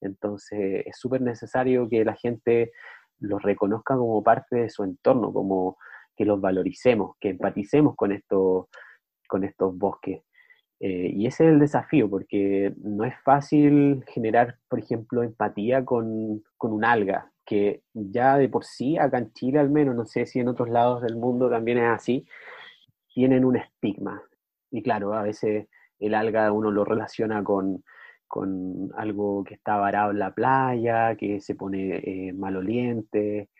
Entonces 0.00 0.82
es 0.86 0.96
súper 0.98 1.22
necesario 1.22 1.88
que 1.88 2.04
la 2.04 2.14
gente 2.14 2.72
los 3.18 3.40
reconozca 3.40 3.96
como 3.96 4.22
parte 4.22 4.56
de 4.56 4.68
su 4.68 4.84
entorno, 4.84 5.32
como 5.32 5.78
que 6.14 6.26
los 6.26 6.40
valoricemos, 6.40 7.16
que 7.18 7.30
empaticemos 7.30 7.96
con, 7.96 8.12
esto, 8.12 8.68
con 9.26 9.44
estos 9.44 9.76
bosques. 9.78 10.22
Eh, 10.84 11.12
y 11.14 11.26
ese 11.28 11.44
es 11.44 11.52
el 11.52 11.60
desafío, 11.60 12.10
porque 12.10 12.74
no 12.82 13.04
es 13.04 13.14
fácil 13.22 14.04
generar, 14.08 14.58
por 14.68 14.80
ejemplo, 14.80 15.22
empatía 15.22 15.84
con, 15.84 16.42
con 16.56 16.72
un 16.72 16.84
alga, 16.84 17.30
que 17.46 17.82
ya 17.94 18.36
de 18.36 18.48
por 18.48 18.64
sí, 18.64 18.98
acá 18.98 19.18
en 19.18 19.32
Chile 19.32 19.60
al 19.60 19.70
menos, 19.70 19.94
no 19.94 20.04
sé 20.04 20.26
si 20.26 20.40
en 20.40 20.48
otros 20.48 20.68
lados 20.68 21.02
del 21.02 21.16
mundo 21.16 21.48
también 21.48 21.78
es 21.78 21.88
así, 21.88 22.26
tienen 23.14 23.44
un 23.44 23.56
estigma. 23.56 24.22
Y 24.72 24.82
claro, 24.82 25.14
a 25.14 25.22
veces 25.22 25.68
el 26.00 26.14
alga 26.14 26.50
uno 26.50 26.72
lo 26.72 26.84
relaciona 26.84 27.44
con, 27.44 27.84
algo 28.96 29.44
que 29.44 29.54
está 29.54 29.76
varado 29.76 30.10
en 30.10 30.18
la 30.18 30.34
playa, 30.34 31.14
que 31.16 31.40
se 31.40 31.54
pone 31.54 31.98
eh, 31.98 32.32
maloliente, 32.32 33.50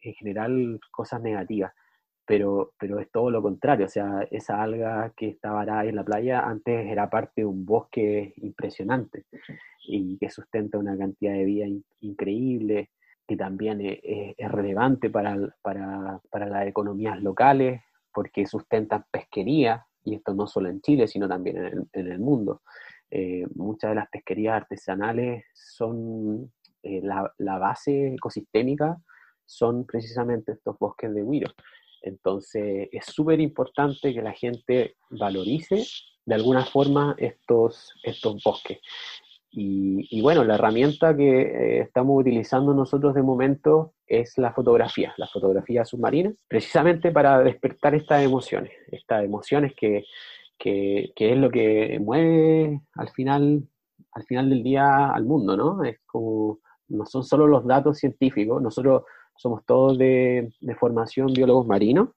en 0.00 0.14
general 0.14 0.80
cosas 0.90 1.22
negativas. 1.22 1.72
Pero, 2.32 2.72
pero 2.78 2.98
es 2.98 3.10
todo 3.10 3.30
lo 3.30 3.42
contrario, 3.42 3.84
o 3.84 3.90
sea, 3.90 4.26
esa 4.30 4.62
alga 4.62 5.12
que 5.14 5.28
está 5.28 5.50
varada 5.50 5.84
en 5.84 5.96
la 5.96 6.02
playa 6.02 6.40
antes 6.40 6.86
era 6.90 7.10
parte 7.10 7.42
de 7.42 7.44
un 7.44 7.66
bosque 7.66 8.32
impresionante 8.36 9.26
y 9.86 10.16
que 10.16 10.30
sustenta 10.30 10.78
una 10.78 10.96
cantidad 10.96 11.34
de 11.34 11.44
vida 11.44 11.66
increíble 12.00 12.88
que 13.28 13.36
también 13.36 13.82
es, 13.82 14.50
relevante 14.50 15.10
para, 15.10 15.36
las 15.36 16.66
economías 16.66 17.20
locales, 17.22 17.82
porque 18.14 18.46
sustentan 18.46 19.04
pesquería, 19.10 19.84
y 20.02 20.14
esto 20.14 20.32
no 20.32 20.46
solo 20.46 20.70
en 20.70 20.80
Chile, 20.80 21.08
sino 21.08 21.28
también 21.28 21.86
en 21.92 22.06
el, 22.06 22.18
mundo. 22.18 22.62
Eh, 23.10 23.44
muchas 23.56 23.90
de 23.90 23.96
las 23.96 24.08
pesquerías 24.08 24.54
artesanales 24.54 25.44
son 25.52 26.50
eh, 26.82 27.02
la, 27.02 27.58
base 27.58 28.14
ecosistémica, 28.14 28.96
son 29.44 29.84
precisamente 29.84 30.52
estos 30.52 30.78
bosques 30.78 31.12
de 31.12 31.22
huiro. 31.22 31.52
Entonces 32.02 32.88
es 32.92 33.06
súper 33.06 33.40
importante 33.40 34.12
que 34.12 34.22
la 34.22 34.32
gente 34.32 34.96
valorice 35.10 35.84
de 36.24 36.34
alguna 36.34 36.64
forma 36.64 37.14
estos, 37.18 37.92
estos 38.02 38.42
bosques. 38.44 38.78
Y, 39.54 40.22
bueno, 40.22 40.44
la 40.44 40.54
herramienta 40.54 41.14
que 41.14 41.42
eh, 41.42 41.80
estamos 41.80 42.18
utilizando 42.18 42.72
nosotros 42.72 43.14
de 43.14 43.22
momento 43.22 43.92
es 44.06 44.38
la 44.38 44.54
fotografía, 44.54 45.12
la 45.18 45.26
fotografía 45.26 45.84
submarina, 45.84 46.32
precisamente 46.48 47.10
para 47.10 47.40
despertar 47.40 47.94
estas 47.94 48.24
emociones, 48.24 48.72
estas 48.90 49.22
emociones 49.22 49.74
que, 49.76 50.04
que, 50.58 51.12
es 51.14 51.36
lo 51.36 51.50
que 51.50 51.98
mueve 52.00 52.80
al 52.94 53.10
final 53.10 53.68
al 54.14 54.24
final 54.24 54.48
del 54.50 54.62
día 54.62 55.10
al 55.10 55.24
mundo, 55.24 55.56
¿no? 55.56 55.84
Es 55.84 55.98
como, 56.06 56.60
no 56.88 57.06
son 57.06 57.24
solo 57.24 57.46
los 57.46 57.66
datos 57.66 57.98
científicos, 57.98 58.60
nosotros 58.62 59.02
somos 59.36 59.64
todos 59.64 59.98
de, 59.98 60.52
formación 60.78 61.32
biólogos 61.32 61.66
marinos 61.66 62.10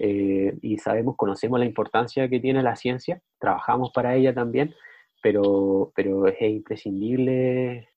eh, 0.00 0.56
y 0.62 0.78
sabemos, 0.78 1.16
conocemos 1.16 1.58
la 1.58 1.66
importancia 1.66 2.28
que 2.28 2.40
tiene 2.40 2.62
la 2.62 2.76
ciencia, 2.76 3.20
trabajamos 3.38 3.90
para 3.92 4.14
ella 4.14 4.34
también, 4.34 4.74
pero, 5.22 5.92
pero 5.94 6.26
es 6.26 6.40
imprescindible 6.40 7.88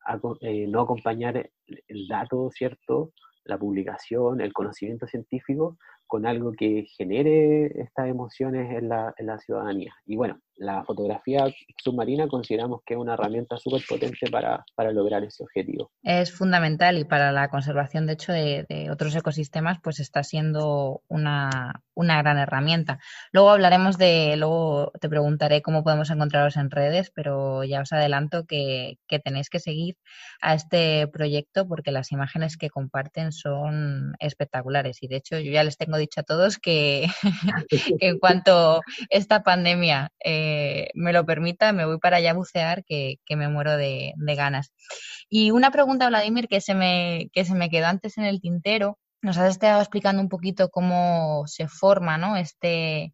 eh, 0.41 0.67
no 0.67 0.81
acompañar 0.81 1.49
el 1.87 2.07
dato, 2.07 2.49
¿cierto? 2.51 3.11
La 3.45 3.57
publicación, 3.57 4.41
el 4.41 4.53
conocimiento 4.53 5.07
científico 5.07 5.77
con 6.07 6.25
algo 6.25 6.51
que 6.51 6.85
genere 6.97 7.65
estas 7.81 8.07
emociones 8.07 8.71
en 8.71 8.89
la, 8.89 9.13
en 9.17 9.27
la 9.27 9.39
ciudadanía. 9.39 9.93
Y 10.05 10.15
bueno, 10.15 10.39
la 10.55 10.83
fotografía 10.83 11.45
submarina 11.83 12.27
consideramos 12.27 12.81
que 12.85 12.93
es 12.93 12.99
una 12.99 13.13
herramienta 13.15 13.57
súper 13.57 13.81
potente 13.87 14.29
para, 14.31 14.63
para, 14.75 14.91
lograr 14.91 15.23
ese 15.23 15.43
objetivo. 15.43 15.91
Es 16.03 16.31
fundamental 16.31 16.97
y 16.97 17.05
para 17.05 17.31
la 17.31 17.49
conservación, 17.49 18.05
de 18.05 18.13
hecho, 18.13 18.31
de, 18.31 18.65
de 18.69 18.91
otros 18.91 19.15
ecosistemas, 19.15 19.79
pues 19.81 19.99
está 19.99 20.23
siendo 20.23 21.01
una, 21.07 21.81
una, 21.95 22.21
gran 22.21 22.37
herramienta. 22.37 22.99
Luego 23.31 23.49
hablaremos 23.49 23.97
de, 23.97 24.35
luego 24.37 24.91
te 24.99 25.09
preguntaré 25.09 25.61
cómo 25.61 25.83
podemos 25.83 26.09
encontraros 26.11 26.57
en 26.57 26.69
redes, 26.69 27.11
pero 27.13 27.63
ya 27.63 27.81
os 27.81 27.91
adelanto 27.91 28.45
que, 28.45 28.99
que 29.07 29.19
tenéis 29.19 29.49
que 29.49 29.59
seguir 29.59 29.97
a 30.41 30.53
este 30.53 31.07
proyecto 31.07 31.67
porque 31.67 31.91
las 31.91 32.11
imágenes 32.11 32.57
que 32.57 32.69
comparten 32.69 33.31
son 33.31 34.13
espectaculares 34.19 35.01
y 35.01 35.07
de 35.07 35.17
hecho 35.17 35.39
yo 35.39 35.51
ya 35.51 35.63
les 35.63 35.77
tengo 35.77 35.92
dicho 35.97 36.21
a 36.21 36.23
todos 36.23 36.57
que, 36.61 37.07
en 37.99 38.19
cuanto 38.19 38.81
esta 39.09 39.43
pandemia 39.43 40.11
eh, 40.23 40.89
me 40.93 41.13
lo 41.13 41.25
permita, 41.25 41.73
me 41.73 41.85
voy 41.85 41.99
para 41.99 42.17
allá 42.17 42.31
a 42.31 42.35
bucear, 42.35 42.83
que, 42.85 43.17
me 43.29 43.47
muero 43.47 43.77
de, 43.77 44.13
ganas. 44.35 44.73
Y 45.29 45.51
una 45.51 45.71
pregunta, 45.71 46.09
Vladimir, 46.09 46.47
que 46.47 46.61
se, 46.61 46.75
me, 46.75 47.29
que 47.33 47.45
se 47.45 47.55
me 47.55 47.69
quedó 47.69 47.87
antes 47.87 48.17
en 48.17 48.25
el 48.25 48.41
tintero. 48.41 48.99
Nos 49.21 49.37
has 49.37 49.51
estado 49.51 49.79
explicando 49.79 50.21
un 50.21 50.29
poquito 50.29 50.69
cómo 50.69 51.43
se 51.47 51.67
forma 51.67 52.17
¿no? 52.17 52.35
este, 52.35 53.13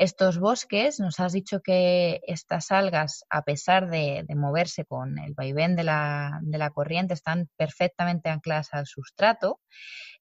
estos 0.00 0.40
bosques. 0.40 0.98
Nos 0.98 1.20
has 1.20 1.32
dicho 1.32 1.60
que 1.60 2.20
estas 2.26 2.72
algas, 2.72 3.24
a 3.28 3.42
pesar 3.42 3.90
de, 3.90 4.24
moverse 4.34 4.86
con 4.86 5.18
el 5.18 5.34
vaivén 5.34 5.76
de 5.76 5.84
la, 5.84 6.40
de 6.42 6.56
la, 6.56 6.70
corriente, 6.70 7.12
están 7.12 7.48
perfectamente 7.56 8.30
ancladas 8.30 8.70
al 8.72 8.86
sustrato. 8.86 9.60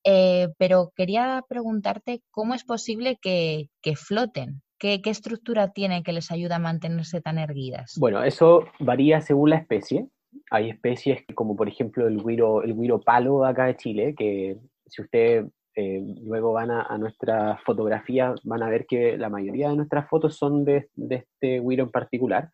Eh, 0.03 0.49
pero 0.57 0.91
quería 0.95 1.43
preguntarte 1.47 2.21
cómo 2.29 2.53
es 2.55 2.65
posible 2.65 3.17
que, 3.21 3.69
floten. 3.95 4.61
¿Qué, 4.77 5.01
estructura 5.05 5.71
tiene 5.71 6.03
que 6.03 6.13
les 6.13 6.29
ayuda 6.29 6.57
a 6.57 6.59
mantenerse 6.59 7.21
tan 7.21 7.37
erguidas? 7.37 7.95
Bueno, 7.97 8.21
eso 8.23 8.65
varía 8.79 9.21
según 9.21 9.51
la 9.51 9.57
especie. 9.57 10.07
Hay 10.51 10.69
especies 10.69 11.23
como 11.35 11.55
por 11.55 11.69
ejemplo 11.69 12.05
el 12.07 12.21
guiro, 12.21 12.63
el 12.63 12.75
guiro 12.75 12.99
palo 12.99 13.45
acá 13.45 13.65
de 13.65 13.77
Chile, 13.77 14.13
que 14.17 14.57
si 14.87 15.01
usted 15.01 15.45
eh, 15.75 16.01
luego 16.23 16.53
van 16.53 16.71
a, 16.71 16.97
nuestra 16.97 17.58
fotografía, 17.65 18.34
van 18.43 18.63
a 18.63 18.69
ver 18.69 18.86
que 18.86 19.17
la 19.17 19.29
mayoría 19.29 19.69
de 19.69 19.75
nuestras 19.75 20.10
fotos 20.10 20.36
son 20.36 20.65
de, 20.65 20.89
este 20.95 21.60
guiro 21.60 21.84
en 21.84 21.91
particular. 21.91 22.49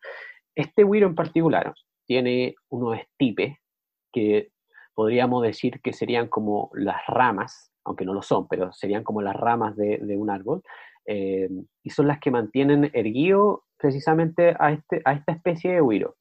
Este 0.54 0.84
guiro 0.84 1.06
en 1.06 1.14
particular 1.14 1.74
tiene 2.06 2.54
unos 2.68 2.98
estipes 2.98 3.56
que 4.12 4.50
podríamos 4.94 5.42
decir 5.42 5.80
que 5.82 5.92
serían 5.92 6.28
como 6.28 6.70
las 6.74 7.04
ramas, 7.06 7.72
aunque 7.84 8.04
no 8.04 8.14
lo 8.14 8.22
son, 8.22 8.48
pero 8.48 8.72
serían 8.72 9.04
como 9.04 9.22
las 9.22 9.36
ramas 9.36 9.76
de, 9.76 10.16
un 10.16 10.30
árbol, 10.30 10.62
eh, 11.06 11.48
y 11.82 11.90
son 11.90 12.08
las 12.08 12.18
que 12.20 12.30
mantienen 12.30 12.90
erguido 12.92 13.64
precisamente 13.76 14.54
a, 14.58 14.72
este, 14.72 15.02
a 15.04 15.12
esta 15.12 15.32
especie 15.32 15.72
de 15.72 15.82
huiro. 15.82 16.16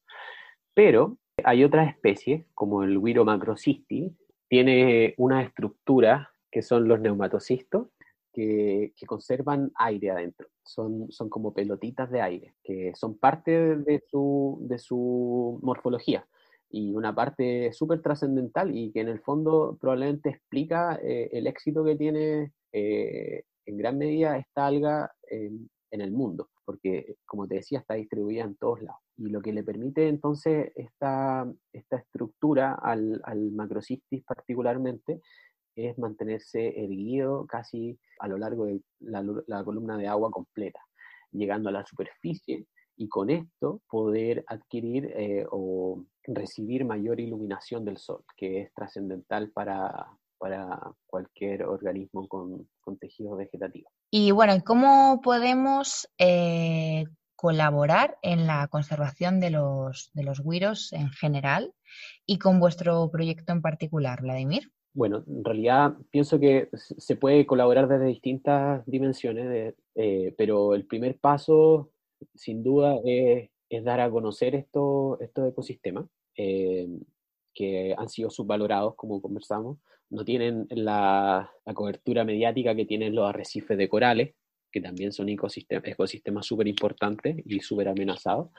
Pero 0.74 1.18
hay 1.44 1.64
otras 1.64 1.90
especies, 1.90 2.46
como 2.54 2.84
el 2.84 2.98
huiro 2.98 3.26
macrocisti, 3.26 4.16
tiene 4.48 5.14
una 5.18 5.42
estructura 5.42 6.32
que 6.56 6.62
son 6.62 6.88
los 6.88 7.02
neumatocistos, 7.02 7.90
que, 8.32 8.94
conservan 9.06 9.74
aire 9.76 10.12
adentro. 10.12 10.48
Son, 10.64 11.12
son 11.12 11.28
como 11.28 11.54
pelotitas 11.54 12.10
de 12.10 12.22
aire, 12.22 12.56
que 12.64 12.94
son 12.96 13.18
parte 13.18 13.76
de 13.76 14.02
su, 14.10 14.60
de 14.62 14.78
su 14.78 15.60
morfología 15.62 16.26
y 16.70 16.96
una 16.96 17.14
parte 17.14 17.74
súper 17.74 18.02
trascendental 18.02 18.74
y 18.74 18.94
que 18.94 19.02
en 19.02 19.10
el 19.10 19.20
fondo 19.20 19.78
probablemente 19.82 20.30
explica 20.30 20.98
eh, 21.04 21.30
el 21.34 21.46
éxito 21.46 21.84
que 21.84 21.98
tiene 21.98 22.54
eh, 22.72 23.44
en 23.66 23.78
gran 23.78 23.98
medida 23.98 24.38
esta 24.38 24.66
alga 24.66 25.12
en, 25.30 25.70
el 25.92 26.12
mundo, 26.12 26.50
porque 26.66 27.16
como 27.26 27.48
te 27.48 27.56
decía, 27.56 27.80
está 27.80 27.94
distribuida 27.94 28.44
en 28.44 28.56
todos 28.56 28.82
lados. 28.82 29.02
Y 29.18 29.28
lo 29.28 29.42
que 29.42 29.54
le 29.54 29.64
permite 29.64 30.10
entonces 30.10 30.72
esta, 30.76 31.50
esta 31.72 31.98
estructura 31.98 32.74
al, 32.74 33.22
al 33.24 33.52
macrocistis 33.52 34.24
particularmente 34.24 35.22
es 35.76 35.98
mantenerse 35.98 36.68
erguido 36.84 37.46
casi 37.46 37.98
a 38.20 38.28
lo 38.28 38.38
largo 38.38 38.66
de 38.66 38.82
la, 39.00 39.64
columna 39.64 39.98
de 39.98 40.08
agua 40.08 40.32
completa, 40.32 40.80
llegando 41.32 41.70
a 41.70 41.74
la 41.74 41.86
superficie 41.86 42.66
y 42.98 43.10
con 43.10 43.30
esto 43.30 43.82
poder 43.90 44.44
adquirir 44.48 45.12
eh, 45.16 45.46
o 45.52 46.06
recibir 46.24 46.86
mayor 46.86 47.20
iluminación 47.20 47.84
del 47.84 47.98
sol, 47.98 48.24
que 48.38 48.62
es 48.62 48.74
trascendental 48.74 49.52
para, 49.52 50.08
para 50.38 50.80
cualquier 51.06 51.64
organismo 51.64 52.28
con, 52.28 52.70
con, 52.80 52.98
tejido 52.98 53.36
vegetativo. 53.36 53.90
Y 54.10 54.32
bueno, 54.32 54.54
¿cómo 54.66 55.20
podemos 55.22 56.08
eh, 56.18 57.06
colaborar 57.36 58.18
en 58.22 58.48
la 58.48 58.68
conservación 58.70 59.40
de 59.40 59.50
los, 59.50 60.10
de 60.14 60.24
los 60.24 60.42
guiros 60.42 60.94
en 60.94 61.10
general 61.10 61.74
y 62.26 62.40
con 62.40 62.60
vuestro 62.60 63.10
proyecto 63.12 63.52
en 63.52 63.62
particular, 63.62 64.22
Vladimir? 64.22 64.72
Bueno, 64.96 65.26
en 65.28 65.44
realidad 65.44 65.94
pienso 66.10 66.40
que 66.40 66.70
se 66.74 67.18
puede 67.18 67.46
colaborar 67.46 67.90
desde 67.90 68.06
distintas 68.06 68.82
dimensiones, 68.86 69.76
eh, 69.94 70.34
pero 70.38 70.74
el 70.74 70.86
primer 70.86 71.20
paso 71.20 71.92
sin 72.34 72.64
duda 72.64 72.96
es, 73.04 73.50
dar 73.84 74.00
a 74.00 74.10
conocer 74.10 74.56
estos, 74.56 75.20
estos 75.20 75.50
ecosistemas 75.50 76.06
eh, 76.38 76.88
que 77.54 77.94
han 77.98 78.08
sido 78.08 78.30
subvalorados, 78.30 78.96
como 78.96 79.22
conversamos, 79.22 79.80
no 80.10 80.24
tienen 80.24 80.66
la, 80.70 81.52
cobertura 81.74 82.24
mediática 82.24 82.74
que 82.74 82.86
tienen 82.86 83.16
los 83.16 83.28
arrecifes 83.28 83.78
de 83.78 83.90
corales, 83.90 84.34
que 84.72 84.80
también 84.80 85.12
son 85.12 85.28
ecosistemas 85.28 86.46
súper 86.46 86.70
importantes 86.70 87.36
y 87.46 87.60
súper 87.60 87.90
amenazados. 87.90 88.50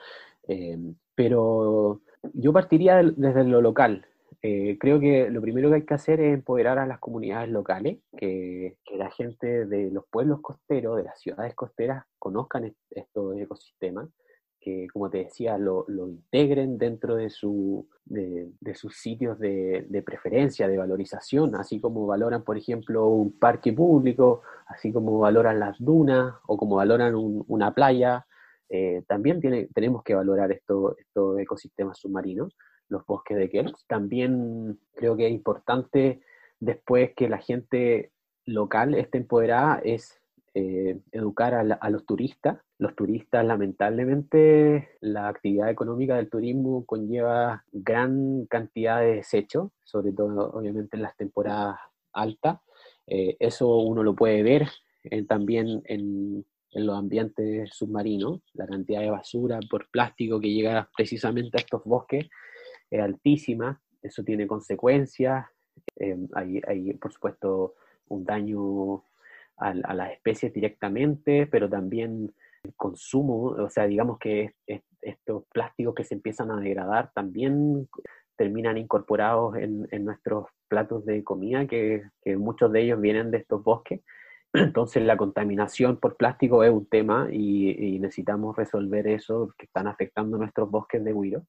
Eh, 0.47 0.77
pero 1.15 2.01
yo 2.33 2.53
partiría 2.53 3.01
desde 3.01 3.43
lo 3.43 3.59
local. 3.59 4.05
Eh, 4.43 4.77
creo 4.79 4.99
que 4.99 5.29
lo 5.31 5.41
primero 5.41 5.69
que 5.69 5.75
hay 5.75 5.85
que 5.85 5.93
hacer 5.95 6.21
es 6.21 6.33
empoderar 6.33 6.77
a 6.77 6.85
las 6.85 6.99
comunidades 6.99 7.49
locales, 7.49 7.99
que, 8.15 8.77
la 8.95 9.09
gente 9.11 9.65
de 9.65 9.91
los 9.91 10.05
pueblos 10.09 10.41
costeros, 10.41 10.97
de 10.97 11.03
las 11.03 11.19
ciudades 11.19 11.55
costeras, 11.55 12.05
conozcan 12.19 12.75
estos 12.91 13.37
ecosistemas, 13.37 14.09
que 14.59 14.87
como 14.91 15.09
te 15.09 15.19
decía, 15.19 15.57
lo, 15.57 15.85
integren 15.87 16.77
dentro 16.77 17.15
de, 17.15 17.29
su, 17.29 17.87
de, 18.05 18.75
sus 18.75 18.97
sitios 18.97 19.39
de, 19.39 20.03
preferencia, 20.05 20.67
de 20.67 20.77
valorización, 20.77 21.55
así 21.55 21.79
como 21.79 22.05
valoran, 22.05 22.43
por 22.43 22.57
ejemplo, 22.57 23.07
un 23.07 23.37
parque 23.39 23.73
público, 23.73 24.41
así 24.67 24.91
como 24.91 25.19
valoran 25.19 25.59
las 25.59 25.77
dunas 25.79 26.35
o 26.47 26.57
como 26.57 26.75
valoran 26.75 27.13
una 27.15 27.73
playa. 27.73 28.25
Eh, 28.69 29.03
también 29.07 29.39
tiene, 29.39 29.67
tenemos 29.73 30.03
que 30.03 30.15
valorar 30.15 30.51
estos 30.51 30.95
ecosistemas 31.39 31.99
submarinos 31.99 32.53
los 32.89 33.05
bosques 33.05 33.37
de 33.37 33.49
Kelp. 33.49 33.75
También 33.87 34.79
creo 34.95 35.15
que 35.15 35.27
es 35.27 35.31
importante 35.31 36.21
después 36.59 37.13
que 37.15 37.29
la 37.29 37.37
gente 37.37 38.11
local 38.45 38.95
esté 38.95 39.19
empoderada 39.19 39.79
es 39.83 40.19
eh, 40.53 40.99
educar 41.11 41.53
a, 41.53 41.89
los 41.89 42.05
turistas. 42.05 42.57
Los 42.79 42.95
turistas, 42.95 43.45
lamentablemente, 43.45 44.89
la 45.01 45.27
actividad 45.27 45.69
económica 45.69 46.15
del 46.15 46.29
turismo 46.29 46.85
conlleva 46.85 47.63
gran 47.71 48.45
cantidad 48.47 49.01
de 49.01 49.17
desechos, 49.17 49.71
sobre 49.83 50.13
todo 50.13 50.51
obviamente 50.51 50.97
en 50.97 51.03
las 51.03 51.15
temporadas 51.15 51.77
altas. 52.11 52.59
Eh, 53.05 53.37
eso 53.39 53.77
uno 53.77 54.01
lo 54.03 54.15
puede 54.15 54.41
ver 54.41 54.67
eh, 55.03 55.23
también 55.25 55.83
en, 55.85 56.43
en 56.71 56.85
los 56.85 56.97
ambientes 56.97 57.69
submarinos, 57.73 58.41
la 58.53 58.65
cantidad 58.65 59.01
de 59.01 59.11
basura 59.11 59.59
por 59.69 59.89
plástico 59.89 60.39
que 60.39 60.51
llega 60.51 60.89
precisamente 60.95 61.57
a 61.57 61.61
estos 61.61 61.83
bosques 61.83 62.29
es 62.89 63.01
altísima, 63.01 63.81
eso 64.01 64.23
tiene 64.23 64.47
consecuencias, 64.47 65.45
eh, 65.95 66.17
hay, 66.33 66.93
por 66.93 67.11
supuesto 67.11 67.75
un 68.09 68.25
daño 68.25 69.03
a, 69.57 69.73
las 69.73 70.11
especies 70.11 70.53
directamente, 70.53 71.47
pero 71.47 71.69
también 71.69 72.33
el 72.63 72.73
consumo, 72.75 73.47
o 73.47 73.69
sea, 73.69 73.87
digamos 73.87 74.19
que 74.19 74.53
estos 75.01 75.43
plásticos 75.51 75.95
que 75.95 76.03
se 76.03 76.15
empiezan 76.15 76.51
a 76.51 76.59
degradar 76.59 77.11
también 77.13 77.87
terminan 78.37 78.77
incorporados 78.77 79.55
en, 79.57 80.05
nuestros 80.05 80.45
platos 80.67 81.05
de 81.05 81.23
comida, 81.23 81.65
que, 81.65 82.03
muchos 82.37 82.71
de 82.71 82.81
ellos 82.83 83.01
vienen 83.01 83.31
de 83.31 83.39
estos 83.39 83.63
bosques. 83.63 84.01
Entonces 84.53 85.03
la 85.03 85.17
contaminación 85.17 85.97
por 85.97 86.15
plástico 86.15 86.63
es 86.63 86.71
un 86.71 86.85
tema 86.85 87.27
y, 87.31 87.99
necesitamos 87.99 88.55
resolver 88.55 89.07
eso 89.07 89.53
que 89.57 89.65
están 89.65 89.87
afectando 89.87 90.37
nuestros 90.37 90.69
bosques 90.69 91.03
de 91.03 91.13
huiro. 91.13 91.43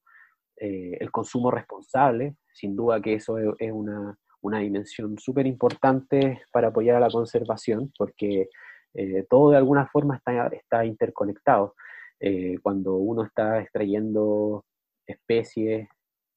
Eh, 0.59 0.97
el 0.99 1.11
consumo 1.11 1.51
responsable, 1.51 2.35
sin 2.53 2.75
duda 2.75 3.01
que 3.01 3.13
eso 3.13 3.37
es, 3.37 3.71
una, 3.71 4.17
dimensión 4.59 5.17
súper 5.17 5.47
importante 5.47 6.41
para 6.51 6.67
apoyar 6.67 6.97
a 6.97 6.99
la 6.99 7.09
conservación, 7.09 7.93
porque 7.97 8.49
eh, 8.93 9.25
todo 9.29 9.51
de 9.51 9.57
alguna 9.57 9.87
forma 9.87 10.17
está, 10.17 10.47
está 10.47 10.85
interconectado. 10.85 11.75
Eh, 12.19 12.57
cuando 12.61 12.95
uno 12.95 13.23
está 13.23 13.61
extrayendo 13.61 14.65
especies, 15.07 15.87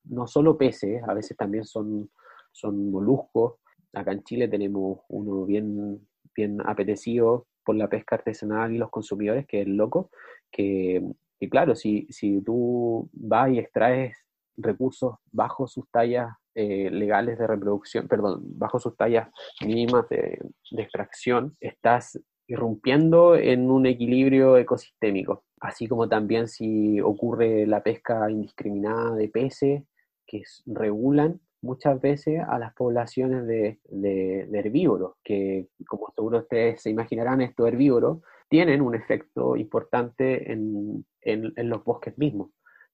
no 0.04 0.26
solo 0.26 0.56
peces, 0.56 1.02
a 1.06 1.14
veces 1.14 1.36
también 1.36 1.64
son, 1.64 2.10
son 2.52 2.90
moluscos. 2.90 3.54
Acá 3.92 4.12
en 4.12 4.22
Chile 4.22 4.46
tenemos 4.46 5.00
uno 5.08 5.44
bien, 5.44 6.06
bien 6.34 6.60
apetecido 6.64 7.46
por 7.64 7.74
la 7.76 7.88
pesca 7.88 8.16
artesanal 8.16 8.72
y 8.72 8.78
los 8.78 8.90
consumidores, 8.90 9.46
que 9.46 9.62
es 9.62 9.66
el 9.66 9.76
loco, 9.76 10.10
que 10.50 11.02
y 11.42 11.48
claro, 11.48 11.74
si, 11.74 12.06
si 12.08 12.40
tú 12.40 13.10
vas 13.12 13.50
y 13.50 13.58
extraes 13.58 14.16
recursos 14.56 15.16
bajo 15.32 15.66
sus 15.66 15.90
tallas 15.90 16.28
eh, 16.54 16.88
legales 16.88 17.36
de 17.36 17.48
reproducción, 17.48 18.06
perdón, 18.06 18.42
bajo 18.44 18.78
sus 18.78 18.96
tallas 18.96 19.28
mínimas 19.60 20.08
de, 20.08 20.38
extracción, 20.78 21.56
estás 21.58 22.20
irrumpiendo 22.46 23.34
en 23.34 23.72
un 23.72 23.86
equilibrio 23.86 24.56
ecosistémico, 24.56 25.42
así 25.58 25.88
como 25.88 26.08
también 26.08 26.46
si 26.46 27.00
ocurre 27.00 27.66
la 27.66 27.82
pesca 27.82 28.30
indiscriminada 28.30 29.16
de 29.16 29.28
peces 29.28 29.82
que 30.24 30.44
regulan 30.66 31.40
muchas 31.60 32.00
veces 32.00 32.40
a 32.48 32.56
las 32.60 32.72
poblaciones 32.74 33.48
de, 33.48 33.80
de, 33.88 34.46
de 34.48 34.58
herbívoros, 34.60 35.14
que 35.24 35.66
como 35.88 36.12
seguro 36.14 36.38
ustedes 36.38 36.82
se 36.82 36.90
imaginarán, 36.90 37.40
estos 37.40 37.66
herbívoros 37.66 38.18
tienen 38.52 38.82
un 38.82 38.94
efecto 38.94 39.56
importante 39.56 40.52
en, 40.52 41.06
los 41.56 41.84
bosques 41.84 42.18
mismos, 42.18 42.50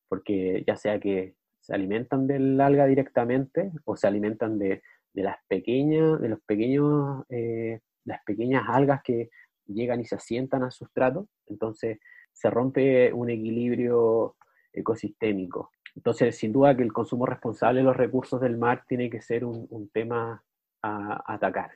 porque 0.06 0.62
ya 0.64 0.76
sea 0.76 1.00
que 1.00 1.34
se 1.58 1.74
alimentan 1.74 2.28
del 2.28 2.60
alga 2.60 2.86
directamente 2.86 3.72
o 3.84 3.96
se 3.96 4.06
alimentan 4.06 4.56
de, 4.56 4.82
las 5.14 5.36
pequeñas, 5.48 6.20
de 6.20 6.28
los 6.28 6.40
pequeños, 6.42 7.24
eh, 7.28 7.80
las 8.04 8.22
pequeñas 8.22 8.68
algas 8.68 9.02
que 9.02 9.30
llegan 9.66 10.00
y 10.00 10.04
se 10.04 10.14
asientan 10.14 10.62
al 10.62 10.70
sustrato, 10.70 11.28
entonces 11.46 11.98
se 12.32 12.50
rompe 12.50 13.12
un 13.12 13.28
equilibrio 13.28 14.36
ecosistémico. 14.72 15.72
Entonces, 15.96 16.38
sin 16.38 16.52
duda 16.52 16.76
que 16.76 16.84
el 16.84 16.92
consumo 16.92 17.26
responsable 17.26 17.80
de 17.80 17.84
los 17.84 17.96
recursos 17.96 18.40
del 18.40 18.58
mar 18.58 18.84
tiene 18.86 19.10
que 19.10 19.20
ser 19.22 19.44
un, 19.44 19.90
tema 19.92 20.44
a 20.82 21.34
atacar. 21.34 21.72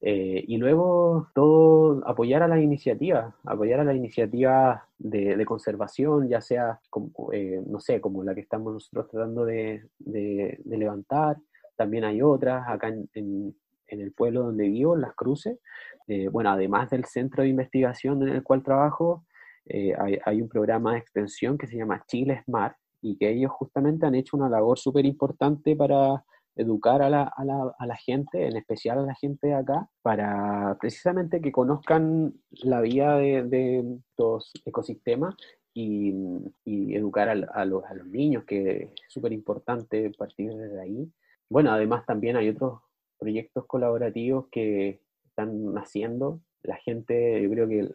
Eh, 0.00 0.44
y 0.46 0.58
luego 0.58 1.28
todo 1.34 2.06
apoyar 2.06 2.42
a 2.42 2.48
las 2.48 2.60
iniciativas, 2.60 3.34
apoyar 3.44 3.80
a 3.80 3.84
las 3.84 3.96
iniciativas 3.96 4.82
de, 4.98 5.44
conservación, 5.46 6.28
ya 6.28 6.40
sea, 6.40 6.80
como, 6.90 7.32
eh, 7.32 7.62
no 7.66 7.80
sé, 7.80 8.00
como 8.00 8.22
la 8.22 8.34
que 8.34 8.42
estamos 8.42 8.72
nosotros 8.72 9.08
tratando 9.08 9.44
de, 9.44 9.88
levantar. 10.66 11.38
También 11.76 12.04
hay 12.04 12.22
otras 12.22 12.68
acá 12.68 12.88
en, 12.88 13.54
el 13.86 14.12
pueblo 14.12 14.42
donde 14.42 14.68
vivo, 14.68 14.94
en 14.94 15.02
Las 15.02 15.14
Cruces. 15.14 15.58
Eh, 16.08 16.28
bueno, 16.28 16.50
además 16.50 16.90
del 16.90 17.04
centro 17.04 17.42
de 17.42 17.48
investigación 17.48 18.22
en 18.22 18.34
el 18.34 18.42
cual 18.42 18.62
trabajo, 18.62 19.24
hay, 19.66 20.18
hay, 20.22 20.42
un 20.42 20.48
programa 20.48 20.92
de 20.92 20.98
extensión 20.98 21.56
que 21.56 21.66
se 21.66 21.76
llama 21.76 22.04
Chile 22.06 22.42
Smart 22.44 22.76
y 23.00 23.16
que 23.16 23.30
ellos 23.30 23.50
justamente 23.52 24.04
han 24.04 24.14
hecho 24.14 24.36
una 24.36 24.50
labor 24.50 24.78
súper 24.78 25.06
importante 25.06 25.74
para 25.74 26.22
educar 26.56 27.02
a 27.02 27.10
la, 27.10 27.24
a, 27.24 27.44
la, 27.44 27.74
a 27.78 27.86
la, 27.86 27.96
gente, 27.96 28.46
en 28.46 28.56
especial 28.56 28.98
a 28.98 29.02
la 29.02 29.14
gente 29.14 29.54
acá, 29.54 29.88
para 30.02 30.76
precisamente 30.80 31.40
que 31.40 31.52
conozcan 31.52 32.34
la 32.62 32.80
vida 32.80 33.16
de, 33.16 33.42
de 33.42 33.98
estos 34.10 34.52
ecosistemas 34.64 35.34
y, 35.72 36.14
y 36.64 36.94
educar 36.94 37.28
a, 37.28 37.34
los, 37.34 37.50
a, 37.84 37.94
los, 37.94 38.06
niños, 38.06 38.44
que 38.44 38.82
es 38.84 38.90
súper 39.08 39.32
importante 39.32 40.10
partir 40.16 40.54
desde 40.54 40.80
ahí. 40.80 41.12
Bueno, 41.48 41.72
además 41.72 42.06
también 42.06 42.36
hay 42.36 42.48
otros 42.48 42.80
proyectos 43.18 43.66
colaborativos 43.66 44.46
que 44.50 45.00
están 45.26 45.74
naciendo. 45.74 46.40
La 46.62 46.76
gente, 46.76 47.42
yo 47.42 47.50
creo 47.50 47.68
que 47.68 47.90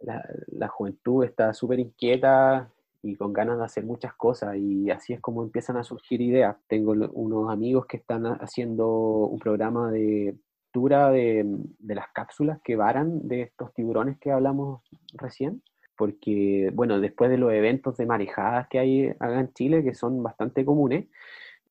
la, 0.00 0.24
la 0.48 0.68
juventud 0.68 1.24
está 1.24 1.52
súper 1.52 1.80
inquieta 1.80 2.70
y 3.04 3.16
con 3.16 3.32
ganas 3.32 3.58
de 3.58 3.64
hacer 3.64 3.84
muchas 3.84 4.14
cosas 4.14 4.56
y 4.56 4.90
así 4.90 5.12
es 5.12 5.20
como 5.20 5.42
empiezan 5.42 5.76
a 5.76 5.84
surgir 5.84 6.20
ideas. 6.20 6.56
Tengo 6.66 6.92
unos 7.12 7.52
amigos 7.52 7.86
que 7.86 7.98
están 7.98 8.26
haciendo 8.26 8.88
un 8.88 9.38
programa 9.38 9.90
de 9.90 10.36
lectura 10.74 11.10
de, 11.10 11.44
de 11.78 11.94
las 11.94 12.08
cápsulas 12.12 12.60
que 12.64 12.74
varan 12.74 13.28
de 13.28 13.42
estos 13.42 13.72
tiburones 13.74 14.18
que 14.18 14.32
hablamos 14.32 14.82
recién, 15.12 15.62
porque, 15.96 16.70
bueno, 16.74 16.98
después 17.00 17.30
de 17.30 17.38
los 17.38 17.52
eventos 17.52 17.96
de 17.96 18.06
marejadas 18.06 18.66
que 18.68 18.80
hay 18.80 19.08
acá 19.08 19.38
en 19.38 19.52
Chile, 19.52 19.84
que 19.84 19.94
son 19.94 20.20
bastante 20.20 20.64
comunes, 20.64 21.06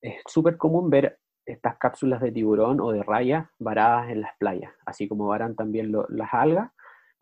es 0.02 0.16
súper 0.26 0.56
común 0.56 0.90
ver 0.90 1.20
estas 1.46 1.78
cápsulas 1.78 2.22
de 2.22 2.32
tiburón 2.32 2.80
o 2.80 2.94
de 2.94 3.04
raya 3.04 3.52
varadas 3.60 4.10
en 4.10 4.22
las 4.22 4.32
playas, 4.38 4.72
así 4.86 5.10
como 5.10 5.28
varan 5.28 5.56
también 5.56 5.92
las 5.92 6.34
algas, 6.34 6.72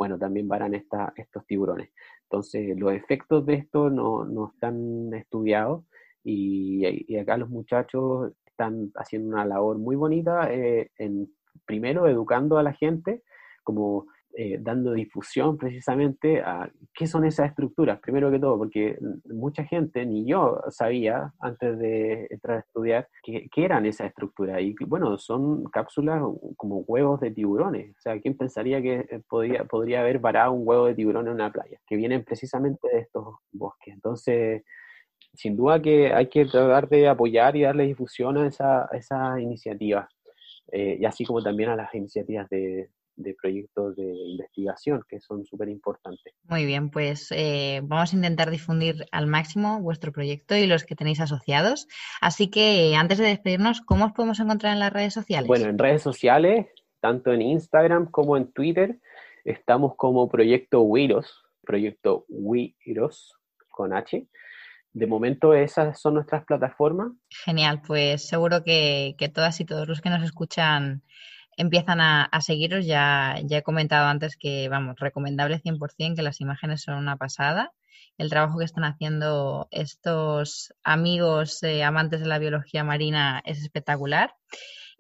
bueno, 0.01 0.17
también 0.17 0.47
varan 0.47 0.73
estos 0.73 1.45
tiburones. 1.45 1.91
Entonces, 2.23 2.75
los 2.75 2.91
efectos 2.91 3.45
de 3.45 3.53
esto 3.53 3.91
no, 3.91 4.25
no 4.25 4.49
están 4.51 5.13
estudiados 5.13 5.83
y, 6.23 7.15
acá 7.19 7.37
los 7.37 7.51
muchachos 7.51 8.31
están 8.47 8.91
haciendo 8.95 9.29
una 9.29 9.45
labor 9.45 9.77
muy 9.77 9.95
bonita 9.95 10.51
eh, 10.51 10.89
en, 10.97 11.31
primero, 11.67 12.07
educando 12.07 12.57
a 12.57 12.63
la 12.63 12.73
gente, 12.73 13.21
como 13.63 14.07
eh, 14.33 14.57
dando 14.61 14.93
difusión 14.93 15.57
precisamente 15.57 16.41
a 16.41 16.71
qué 16.93 17.05
son 17.05 17.25
esas 17.25 17.49
estructuras, 17.49 17.99
primero 17.99 18.31
que 18.31 18.39
todo, 18.39 18.57
porque 18.57 18.97
mucha 19.25 19.65
gente, 19.65 20.05
ni 20.05 20.25
yo 20.25 20.61
sabía 20.69 21.33
antes 21.39 21.77
de 21.77 22.27
entrar 22.29 22.57
a 22.57 22.59
estudiar, 22.61 23.09
qué, 23.23 23.49
eran 23.57 23.85
esas 23.85 24.07
estructuras. 24.07 24.61
Y 24.61 24.73
bueno, 24.87 25.17
son 25.17 25.65
cápsulas 25.65 26.21
como 26.55 26.79
huevos 26.87 27.19
de 27.19 27.31
tiburones. 27.31 27.91
O 27.97 28.01
sea, 28.01 28.19
¿quién 28.21 28.37
pensaría 28.37 28.81
que 28.81 29.05
eh, 29.09 29.21
podría, 29.27 29.99
haber 29.99 30.19
varado 30.19 30.53
un 30.53 30.65
huevo 30.65 30.85
de 30.85 30.95
tiburón 30.95 31.27
en 31.27 31.33
una 31.33 31.51
playa? 31.51 31.79
Que 31.85 31.97
vienen 31.97 32.23
precisamente 32.23 32.87
de 32.87 32.99
estos 32.99 33.35
bosques. 33.51 33.93
Entonces, 33.93 34.63
sin 35.33 35.57
duda 35.57 35.81
que 35.81 36.13
hay 36.13 36.27
que 36.29 36.45
tratar 36.45 36.87
de 36.87 37.09
apoyar 37.09 37.55
y 37.57 37.63
darle 37.63 37.85
difusión 37.85 38.37
a 38.37 38.47
esa, 38.47 38.87
esa 38.93 39.39
iniciativa. 39.41 40.07
Eh, 40.71 40.97
y 41.01 41.05
así 41.05 41.25
como 41.25 41.43
también 41.43 41.69
a 41.69 41.75
las 41.75 41.93
iniciativas 41.93 42.49
de, 42.49 42.89
de 43.21 43.35
proyectos 43.39 43.95
de 43.95 44.03
investigación 44.03 45.03
que 45.07 45.19
son 45.19 45.45
súper 45.45 45.69
importantes. 45.69 46.33
Muy 46.43 46.65
bien, 46.65 46.89
pues 46.89 47.27
eh, 47.31 47.81
vamos 47.83 48.13
a 48.13 48.15
intentar 48.15 48.49
difundir 48.49 49.05
al 49.11 49.27
máximo 49.27 49.81
vuestro 49.81 50.11
proyecto 50.11 50.55
y 50.55 50.67
los 50.67 50.83
que 50.83 50.95
tenéis 50.95 51.19
asociados. 51.19 51.87
Así 52.19 52.49
que 52.49 52.95
antes 52.95 53.17
de 53.17 53.25
despedirnos, 53.25 53.81
¿cómo 53.81 54.05
os 54.05 54.13
podemos 54.13 54.39
encontrar 54.39 54.73
en 54.73 54.79
las 54.79 54.93
redes 54.93 55.13
sociales? 55.13 55.47
Bueno, 55.47 55.67
en 55.67 55.77
redes 55.77 56.01
sociales, 56.01 56.67
tanto 56.99 57.31
en 57.33 57.41
Instagram 57.41 58.09
como 58.09 58.37
en 58.37 58.51
Twitter, 58.51 58.99
estamos 59.43 59.95
como 59.95 60.29
Proyecto 60.29 60.81
Wiros, 60.81 61.43
Proyecto 61.63 62.25
Wiros 62.29 63.33
con 63.69 63.93
H. 63.93 64.27
De 64.93 65.07
momento 65.07 65.53
esas 65.53 66.01
son 66.01 66.15
nuestras 66.15 66.43
plataformas. 66.43 67.13
Genial, 67.29 67.81
pues 67.85 68.27
seguro 68.27 68.63
que, 68.63 69.15
que 69.17 69.29
todas 69.29 69.59
y 69.61 69.65
todos 69.65 69.87
los 69.87 70.01
que 70.01 70.09
nos 70.09 70.21
escuchan 70.23 71.01
empiezan 71.57 72.01
a, 72.01 72.29
seguiros. 72.41 72.85
Ya, 72.85 73.35
he 73.37 73.63
comentado 73.63 74.07
antes 74.07 74.35
que, 74.37 74.69
vamos, 74.69 74.99
recomendable 74.99 75.61
100%, 75.61 76.15
que 76.15 76.21
las 76.21 76.41
imágenes 76.41 76.81
son 76.81 76.95
una 76.95 77.17
pasada. 77.17 77.73
El 78.17 78.29
trabajo 78.29 78.59
que 78.59 78.65
están 78.65 78.83
haciendo 78.83 79.67
estos 79.71 80.73
amigos 80.83 81.63
eh, 81.63 81.83
amantes 81.83 82.19
de 82.21 82.27
la 82.27 82.39
biología 82.39 82.83
marina 82.83 83.41
es 83.45 83.61
espectacular. 83.61 84.35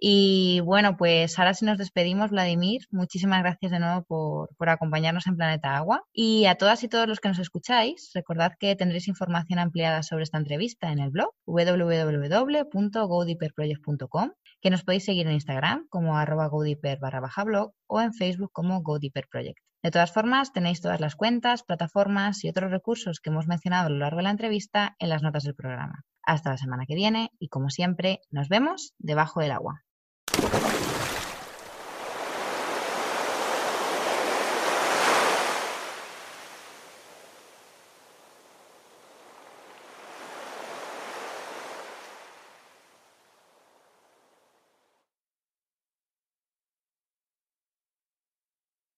Y 0.03 0.61
bueno, 0.61 0.97
pues 0.97 1.37
ahora 1.37 1.53
sí 1.53 1.63
nos 1.63 1.77
despedimos, 1.77 2.31
Vladimir. 2.31 2.87
Muchísimas 2.89 3.43
gracias 3.43 3.71
de 3.71 3.77
nuevo 3.77 4.03
por, 4.03 4.49
por, 4.57 4.69
acompañarnos 4.69 5.27
en 5.27 5.37
Planeta 5.37 5.77
Agua. 5.77 6.01
Y 6.11 6.47
a 6.47 6.55
todas 6.55 6.83
y 6.83 6.87
todos 6.87 7.07
los 7.07 7.19
que 7.19 7.29
nos 7.29 7.37
escucháis, 7.37 8.09
recordad 8.15 8.53
que 8.59 8.75
tendréis 8.75 9.07
información 9.07 9.59
ampliada 9.59 10.01
sobre 10.01 10.23
esta 10.23 10.39
entrevista 10.39 10.91
en 10.91 10.97
el 10.97 11.11
blog 11.11 11.35
www.godiperproject.com 11.45 14.31
que 14.59 14.71
nos 14.71 14.83
podéis 14.83 15.05
seguir 15.05 15.27
en 15.27 15.33
Instagram 15.33 15.85
como 15.87 16.17
arroba 16.17 16.49
barra 16.49 17.43
blog 17.43 17.73
o 17.85 18.01
en 18.01 18.15
Facebook 18.15 18.49
como 18.51 18.81
Project. 18.81 19.59
De 19.83 19.91
todas 19.91 20.11
formas, 20.11 20.51
tenéis 20.51 20.81
todas 20.81 20.99
las 20.99 21.15
cuentas, 21.15 21.61
plataformas 21.61 22.43
y 22.43 22.49
otros 22.49 22.71
recursos 22.71 23.19
que 23.19 23.29
hemos 23.29 23.45
mencionado 23.45 23.85
a 23.85 23.91
lo 23.91 23.99
largo 23.99 24.17
de 24.17 24.23
la 24.23 24.31
entrevista 24.31 24.95
en 24.97 25.09
las 25.09 25.21
notas 25.21 25.43
del 25.43 25.53
programa. 25.53 26.05
Hasta 26.23 26.49
la 26.49 26.57
semana 26.57 26.87
que 26.87 26.95
viene 26.95 27.29
y 27.37 27.49
como 27.49 27.69
siempre, 27.69 28.21
nos 28.31 28.49
vemos 28.49 28.95
debajo 28.97 29.41
del 29.41 29.51
agua. 29.51 29.83